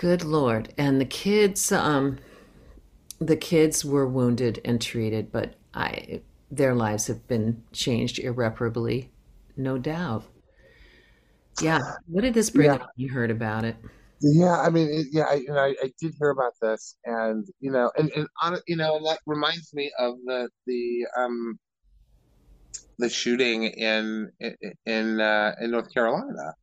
Good 0.04 0.26
Lord. 0.26 0.74
And 0.78 1.00
the 1.00 1.06
kids, 1.06 1.72
um, 1.72 2.18
the 3.20 3.38
kids 3.38 3.86
were 3.86 4.06
wounded 4.06 4.60
and 4.66 4.82
treated, 4.82 5.32
but 5.32 5.54
I, 5.74 6.20
their 6.52 6.76
lives 6.76 7.08
have 7.08 7.26
been 7.30 7.64
changed 7.72 8.20
irreparably, 8.20 9.12
no 9.56 9.78
doubt. 9.78 10.26
Yeah. 11.62 11.80
What 12.08 12.20
did 12.20 12.34
this 12.34 12.50
bring 12.50 12.66
Yeah. 12.66 12.74
up 12.74 12.92
you 12.98 13.14
heard 13.14 13.32
about 13.32 13.64
it? 13.64 13.78
Yeah, 14.20 14.60
I 14.60 14.70
mean, 14.70 14.90
it, 14.90 15.08
yeah, 15.14 15.24
I, 15.24 15.36
you 15.36 15.48
know, 15.48 15.64
I, 15.64 15.74
I 15.82 15.94
did 16.02 16.16
hear 16.20 16.32
about 16.32 16.52
this, 16.62 16.98
and 17.06 17.46
you 17.62 17.72
know, 17.72 17.90
and 17.98 18.12
and 18.12 18.28
on, 18.42 18.58
you 18.68 18.76
know, 18.76 18.98
and 18.98 19.06
that 19.06 19.20
reminds 19.26 19.74
me 19.74 19.90
of 20.00 20.16
the 20.26 20.50
the 20.68 21.08
um 21.18 21.58
the 23.00 23.10
shooting 23.10 23.64
in 23.64 24.32
in 24.86 25.22
uh, 25.22 25.56
in 25.62 25.72
North 25.72 25.94
Carolina, 25.94 26.54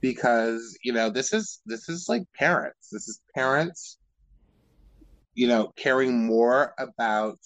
because 0.00 0.78
you 0.82 0.92
know 0.92 1.10
this 1.10 1.32
is 1.32 1.60
this 1.66 1.88
is 1.88 2.06
like 2.08 2.22
parents. 2.36 2.88
This 2.90 3.08
is 3.08 3.20
parents 3.34 3.98
you 5.34 5.46
know 5.46 5.72
caring 5.76 6.26
more 6.26 6.74
about 6.78 7.38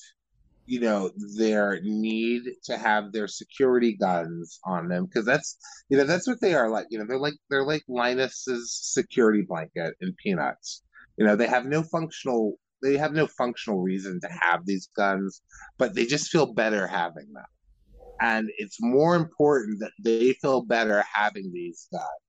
you 0.67 0.81
know 0.81 1.11
their 1.37 1.81
need 1.83 2.43
to 2.65 2.77
have 2.79 3.13
their 3.13 3.29
security 3.29 3.97
guns 3.97 4.59
on 4.65 4.89
them. 4.89 5.07
Because 5.07 5.27
that's 5.27 5.57
you 5.89 5.99
know 5.99 6.05
that's 6.05 6.27
what 6.27 6.41
they 6.41 6.55
are 6.55 6.71
like 6.71 6.87
you 6.91 6.99
know 6.99 7.05
they're 7.07 7.19
like 7.19 7.35
they're 7.51 7.67
like 7.67 7.83
linus's 7.89 8.79
security 8.83 9.43
blanket 9.43 9.95
and 10.01 10.17
peanuts. 10.17 10.83
You 11.17 11.27
know 11.27 11.37
they 11.37 11.47
have 11.47 11.67
no 11.67 11.83
functional 11.83 12.55
they 12.83 12.97
have 12.97 13.13
no 13.13 13.27
functional 13.27 13.81
reason 13.81 14.21
to 14.21 14.29
have 14.43 14.67
these 14.67 14.91
guns 14.95 15.41
but 15.79 15.95
they 15.95 16.05
just 16.05 16.31
feel 16.31 16.53
better 16.53 16.87
having 16.87 17.33
them. 17.33 17.45
And 18.21 18.49
it's 18.59 18.79
more 18.81 19.17
important 19.17 19.81
that 19.81 19.93
they 20.01 20.35
feel 20.35 20.63
better 20.63 21.05
having 21.13 21.51
these 21.53 21.89
guns 21.93 22.24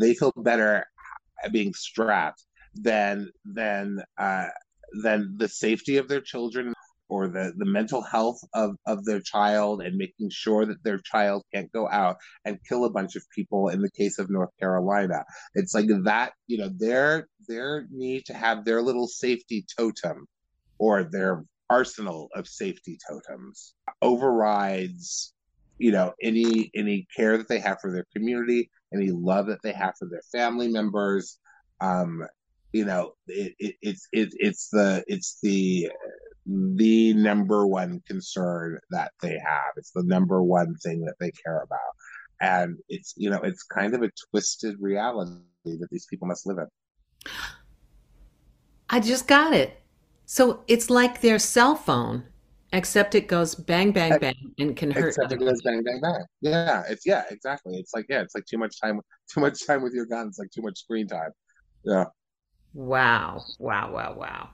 they 0.00 0.14
feel 0.14 0.32
better 0.36 0.84
being 1.52 1.74
strapped 1.74 2.44
than 2.74 3.30
than 3.44 4.02
uh 4.18 4.46
than 5.02 5.34
the 5.38 5.48
safety 5.48 5.96
of 5.96 6.08
their 6.08 6.20
children 6.20 6.72
or 7.08 7.28
the, 7.28 7.52
the 7.58 7.66
mental 7.66 8.00
health 8.02 8.40
of, 8.54 8.76
of 8.86 9.04
their 9.04 9.20
child 9.20 9.82
and 9.82 9.96
making 9.96 10.30
sure 10.30 10.64
that 10.64 10.82
their 10.84 10.98
child 10.98 11.42
can't 11.52 11.70
go 11.72 11.88
out 11.88 12.16
and 12.44 12.58
kill 12.66 12.84
a 12.84 12.90
bunch 12.90 13.14
of 13.14 13.22
people 13.34 13.68
in 13.68 13.82
the 13.82 13.90
case 13.90 14.18
of 14.18 14.30
North 14.30 14.50
Carolina. 14.58 15.22
It's 15.54 15.74
like 15.74 15.86
that, 16.04 16.32
you 16.46 16.58
know, 16.58 16.70
their 16.78 17.28
their 17.46 17.86
need 17.90 18.24
to 18.26 18.34
have 18.34 18.64
their 18.64 18.80
little 18.80 19.06
safety 19.06 19.66
totem 19.76 20.26
or 20.78 21.04
their 21.04 21.44
arsenal 21.70 22.28
of 22.34 22.46
safety 22.46 22.98
totems 23.08 23.74
overrides 24.02 25.32
you 25.78 25.90
know 25.90 26.12
any 26.22 26.70
any 26.74 27.06
care 27.16 27.36
that 27.38 27.48
they 27.48 27.58
have 27.58 27.80
for 27.80 27.90
their 27.90 28.06
community 28.14 28.70
any 28.94 29.10
love 29.10 29.46
that 29.46 29.62
they 29.62 29.72
have 29.72 29.94
for 29.98 30.08
their 30.08 30.22
family 30.32 30.68
members 30.68 31.38
um 31.80 32.24
you 32.72 32.84
know 32.84 33.12
it, 33.26 33.54
it, 33.58 33.74
it's 33.82 34.08
it, 34.12 34.28
it's 34.38 34.68
the 34.70 35.04
it's 35.06 35.38
the 35.42 35.90
the 36.46 37.14
number 37.14 37.66
one 37.66 38.02
concern 38.06 38.78
that 38.90 39.12
they 39.22 39.38
have. 39.38 39.72
It's 39.76 39.92
the 39.92 40.02
number 40.02 40.42
one 40.42 40.74
thing 40.76 41.00
that 41.02 41.14
they 41.18 41.30
care 41.30 41.62
about. 41.62 41.78
And 42.40 42.78
it's, 42.88 43.14
you 43.16 43.30
know, 43.30 43.40
it's 43.42 43.62
kind 43.62 43.94
of 43.94 44.02
a 44.02 44.10
twisted 44.30 44.76
reality 44.80 45.40
that 45.64 45.88
these 45.90 46.06
people 46.06 46.28
must 46.28 46.46
live 46.46 46.58
in. 46.58 46.66
I 48.90 49.00
just 49.00 49.26
got 49.26 49.54
it. 49.54 49.80
So 50.26 50.62
it's 50.66 50.90
like 50.90 51.20
their 51.20 51.38
cell 51.38 51.74
phone, 51.76 52.24
except 52.74 53.14
it 53.14 53.28
goes 53.28 53.54
bang, 53.54 53.92
bang, 53.92 54.18
bang 54.18 54.34
and 54.58 54.76
can 54.76 54.90
hurt. 54.90 55.08
Except 55.08 55.32
it 55.32 55.38
goes 55.40 55.60
bang, 55.62 55.82
bang, 55.82 56.00
bang. 56.00 56.24
Yeah, 56.40 56.82
it's 56.88 57.06
yeah, 57.06 57.24
exactly. 57.30 57.76
It's 57.76 57.94
like 57.94 58.06
yeah, 58.08 58.20
it's 58.20 58.34
like 58.34 58.44
too 58.44 58.58
much 58.58 58.80
time, 58.80 59.00
too 59.32 59.40
much 59.40 59.66
time 59.66 59.82
with 59.82 59.92
your 59.92 60.06
guns, 60.06 60.36
like 60.38 60.50
too 60.50 60.62
much 60.62 60.78
screen 60.78 61.06
time. 61.06 61.30
Yeah. 61.84 62.04
Wow! 62.72 63.44
Wow! 63.58 63.92
Wow! 63.92 64.14
Wow! 64.18 64.50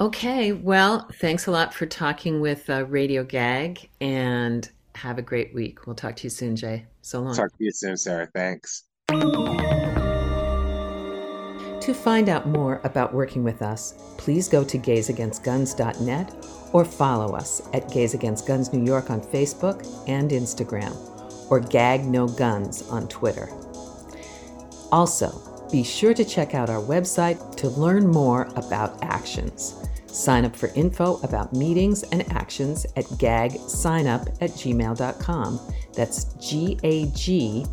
Okay, 0.00 0.52
well, 0.52 1.08
thanks 1.14 1.46
a 1.46 1.50
lot 1.50 1.74
for 1.74 1.86
talking 1.86 2.40
with 2.40 2.68
uh, 2.70 2.84
Radio 2.86 3.22
Gag 3.22 3.88
and 4.00 4.68
have 4.94 5.18
a 5.18 5.22
great 5.22 5.54
week. 5.54 5.86
We'll 5.86 5.96
talk 5.96 6.16
to 6.16 6.24
you 6.24 6.30
soon, 6.30 6.56
Jay. 6.56 6.86
So 7.02 7.20
long. 7.20 7.34
Talk 7.34 7.50
to 7.50 7.64
you 7.64 7.72
soon, 7.72 7.96
Sarah. 7.96 8.28
Thanks. 8.34 8.84
To 11.80 11.94
find 11.94 12.28
out 12.28 12.46
more 12.46 12.80
about 12.84 13.14
working 13.14 13.42
with 13.42 13.62
us, 13.62 13.94
please 14.18 14.48
go 14.48 14.62
to 14.62 14.78
gaysagainstguns.net 14.78 16.46
or 16.72 16.84
follow 16.84 17.34
us 17.34 17.62
at 17.72 17.90
Gays 17.90 18.14
Against 18.14 18.46
Guns 18.46 18.72
New 18.72 18.84
York 18.84 19.10
on 19.10 19.20
Facebook 19.20 19.86
and 20.06 20.30
Instagram 20.30 20.94
or 21.50 21.58
Gag 21.58 22.04
No 22.04 22.28
Guns 22.28 22.82
on 22.90 23.08
Twitter. 23.08 23.48
Also, 24.92 25.32
be 25.72 25.82
sure 25.82 26.14
to 26.14 26.24
check 26.24 26.54
out 26.54 26.68
our 26.68 26.82
website 26.82 27.56
to 27.56 27.68
learn 27.70 28.06
more 28.06 28.48
about 28.56 29.02
actions. 29.02 29.76
Sign 30.06 30.44
up 30.44 30.54
for 30.54 30.68
info 30.74 31.18
about 31.22 31.52
meetings 31.52 32.02
and 32.04 32.30
actions 32.32 32.84
at 32.96 33.04
gagsignup 33.04 34.36
at 34.40 34.50
gmail.com. 34.50 35.60
That's 35.94 36.24
G 36.34 36.78
A 36.82 37.06
G 37.06 37.64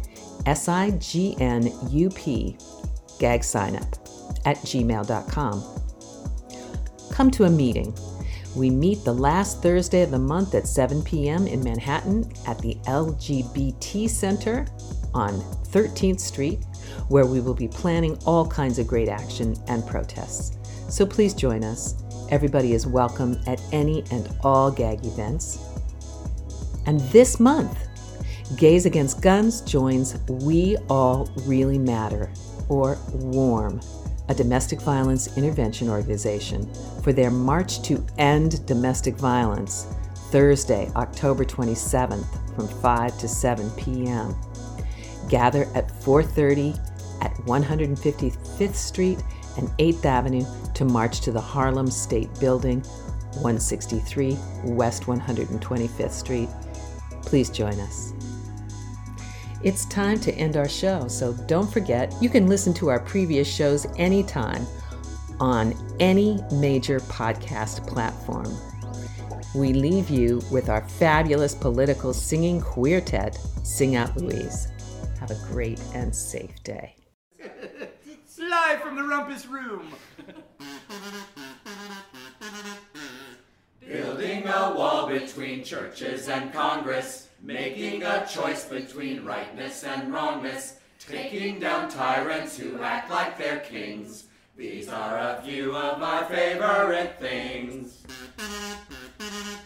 S 0.46 0.70
I 0.70 0.92
G 0.92 1.36
N 1.40 1.72
U 1.90 2.10
P, 2.12 2.56
gagsignup 3.20 4.42
at 4.46 4.58
gmail.com. 4.58 5.64
Come 7.12 7.32
to 7.32 7.46
a 7.46 7.50
meeting. 7.50 7.98
We 8.56 8.70
meet 8.70 9.04
the 9.04 9.14
last 9.14 9.62
Thursday 9.62 10.02
of 10.02 10.12
the 10.12 10.20
month 10.20 10.56
at 10.56 10.68
7 10.68 11.04
p.m. 11.04 11.48
in 11.48 11.64
Manhattan 11.64 12.32
at 12.48 12.60
the 12.60 12.76
LGBT 12.86 14.10
Center 14.10 14.66
on 15.14 15.42
13th 15.72 16.20
Street, 16.20 16.60
where 17.08 17.26
we 17.26 17.40
will 17.40 17.54
be 17.54 17.68
planning 17.68 18.18
all 18.26 18.48
kinds 18.48 18.80
of 18.80 18.88
great 18.88 19.10
action 19.10 19.56
and 19.68 19.86
protests. 19.86 20.58
So 20.90 21.06
please 21.06 21.34
join 21.34 21.64
us. 21.64 21.96
Everybody 22.30 22.74
is 22.74 22.88
welcome 22.88 23.40
at 23.48 23.62
any 23.72 24.04
and 24.12 24.30
all 24.42 24.72
gag 24.72 25.06
events. 25.06 25.60
And 26.86 27.00
this 27.12 27.40
month, 27.40 27.78
Gays 28.56 28.86
Against 28.86 29.22
Guns 29.22 29.62
joins 29.62 30.18
We 30.30 30.78
All 30.90 31.30
Really 31.46 31.78
Matter, 31.78 32.32
or 32.70 32.98
WARM, 33.14 33.82
a 34.30 34.34
domestic 34.34 34.82
violence 34.82 35.38
intervention 35.38 35.90
organization, 35.90 36.70
for 37.04 37.14
their 37.14 37.32
March 37.32 37.82
to 37.84 38.06
End 38.18 38.66
Domestic 38.66 39.16
Violence, 39.16 39.88
Thursday, 40.32 40.92
October 40.96 41.46
27th, 41.46 42.26
from 42.56 42.68
5 42.68 43.18
to 43.20 43.28
7 43.28 43.70
p.m. 43.72 44.36
Gather 45.30 45.64
at 45.76 45.88
4:30 45.88 46.78
at 47.22 47.34
155th 47.46 48.76
Street 48.76 49.24
and 49.58 49.70
8th 49.78 50.06
Avenue 50.06 50.46
to 50.74 50.86
march 50.86 51.22
to 51.22 51.32
the 51.32 51.42
Harlem 51.42 51.88
State 51.88 52.30
Building, 52.40 52.82
163 53.42 54.38
West 54.64 55.04
125th 55.04 56.12
Street. 56.12 56.50
Please 57.24 57.50
join 57.50 57.80
us. 57.80 58.14
It's 59.64 59.86
time 59.86 60.20
to 60.20 60.32
end 60.36 60.56
our 60.56 60.70
show, 60.70 61.08
so 61.08 61.34
don't 61.34 61.72
forget 61.72 62.14
you 62.22 62.30
can 62.30 62.46
listen 62.46 62.74
to 62.76 62.90
our 62.90 63.00
previous 63.00 63.48
shows 63.48 63.88
anytime 63.98 64.68
on 65.40 65.74
any 66.00 66.40
major 66.52 67.00
podcast 67.00 67.88
platform. 67.88 68.56
We 69.56 69.74
leave 69.74 70.12
you 70.12 70.44
with 70.52 70.70
our 70.70 70.88
fabulous 70.88 71.56
political 71.56 72.14
singing 72.14 72.62
quartet, 72.62 73.36
Sing 73.64 73.96
Out 73.96 74.16
Louise. 74.16 74.68
Have 75.20 75.32
a 75.32 75.40
great 75.52 75.82
and 75.96 76.16
safe 76.16 76.64
day. 76.64 76.96
Live 78.40 78.82
from 78.82 78.96
the 78.96 79.04
rumpus 79.04 79.48
room. 79.48 79.92
Building 83.88 84.46
a 84.48 84.74
wall 84.76 85.08
between 85.08 85.64
churches 85.64 86.28
and 86.28 86.52
Congress, 86.52 87.30
making 87.42 88.04
a 88.04 88.28
choice 88.28 88.66
between 88.66 89.24
rightness 89.24 89.86
and 89.86 90.12
wrongness, 90.12 90.80
taking 91.00 91.60
down 91.62 91.90
tyrants 91.90 92.58
who 92.58 92.82
act 92.84 93.10
like 93.10 93.38
they're 93.38 93.60
kings. 93.60 94.26
These 94.58 94.90
are 94.90 95.18
a 95.18 95.42
few 95.42 95.74
of 95.74 96.02
my 96.02 96.26
favorite 96.26 97.18
things. 97.18 98.04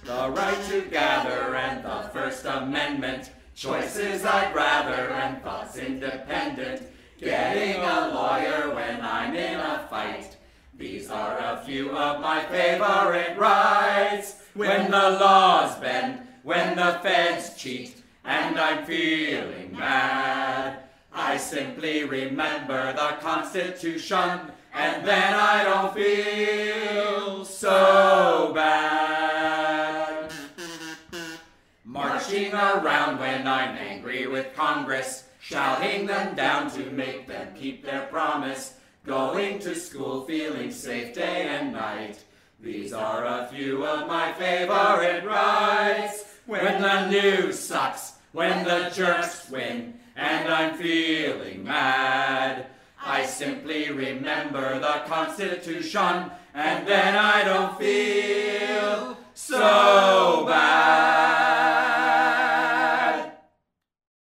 The 0.06 0.30
right 0.30 0.64
to 0.70 0.82
gather 0.84 1.56
and 1.56 1.84
the 1.84 2.10
First 2.14 2.46
Amendment, 2.46 3.32
choices 3.56 4.24
I'd 4.24 4.54
rather 4.54 5.10
and 5.10 5.42
thoughts 5.42 5.78
independent, 5.78 6.84
getting 7.20 7.82
a 7.82 8.12
lawyer 8.14 8.76
when 8.76 9.02
I'm 9.02 9.36
in 9.36 9.60
a 9.60 9.88
fight. 9.90 10.38
These 10.74 11.10
are 11.10 11.38
a 11.38 11.62
few 11.66 11.92
of 11.92 12.22
my 12.22 12.44
favorite 12.46 13.38
rights. 13.38 14.36
When 14.54 14.92
the 14.92 15.12
laws 15.12 15.78
bend, 15.80 16.28
when 16.44 16.76
the 16.76 17.00
feds 17.04 17.56
cheat, 17.56 18.02
and 18.24 18.60
I'm 18.60 18.86
feeling 18.86 19.76
mad. 19.78 20.80
I 21.14 21.38
simply 21.38 22.04
remember 22.04 22.94
the 22.94 23.18
Constitution, 23.20 24.52
and 24.74 25.06
then 25.06 25.34
I 25.34 25.64
don't 25.64 25.94
feel 25.94 27.46
so 27.46 28.52
bad. 28.56 30.32
Marching 31.84 32.54
around 32.54 33.20
when 33.20 33.46
I'm 33.46 33.76
angry 33.76 34.28
with 34.28 34.56
Congress, 34.56 35.26
shouting 35.40 36.06
them 36.06 36.36
down 36.36 36.72
to 36.72 36.90
make 36.92 37.28
them 37.28 37.54
keep 37.56 37.84
their 37.84 38.08
promise. 38.08 38.76
Going 39.06 39.58
to 39.60 39.74
school 39.74 40.26
feeling 40.26 40.70
safe 40.70 41.16
day 41.16 41.48
and 41.48 41.74
night. 41.74 42.24
These 42.60 42.94
are 42.94 43.26
a 43.26 43.50
few 43.52 43.84
of 43.84 44.08
my 44.08 44.32
favorite 44.34 45.26
rights. 45.26 46.26
When 46.46 46.80
the 46.80 47.08
news 47.08 47.58
sucks, 47.58 48.14
when 48.32 48.64
the 48.64 48.92
jerks 48.94 49.50
win, 49.50 49.96
and 50.16 50.54
I'm 50.54 50.78
feeling 50.78 51.64
mad. 51.64 52.68
I 53.04 53.26
simply 53.26 53.90
remember 53.90 54.80
the 54.80 55.02
Constitution, 55.08 56.30
and 56.54 56.88
then 56.88 57.16
I 57.16 57.44
don't 57.44 57.80
feel 57.80 59.18
so 59.34 60.46
bad. 60.48 61.51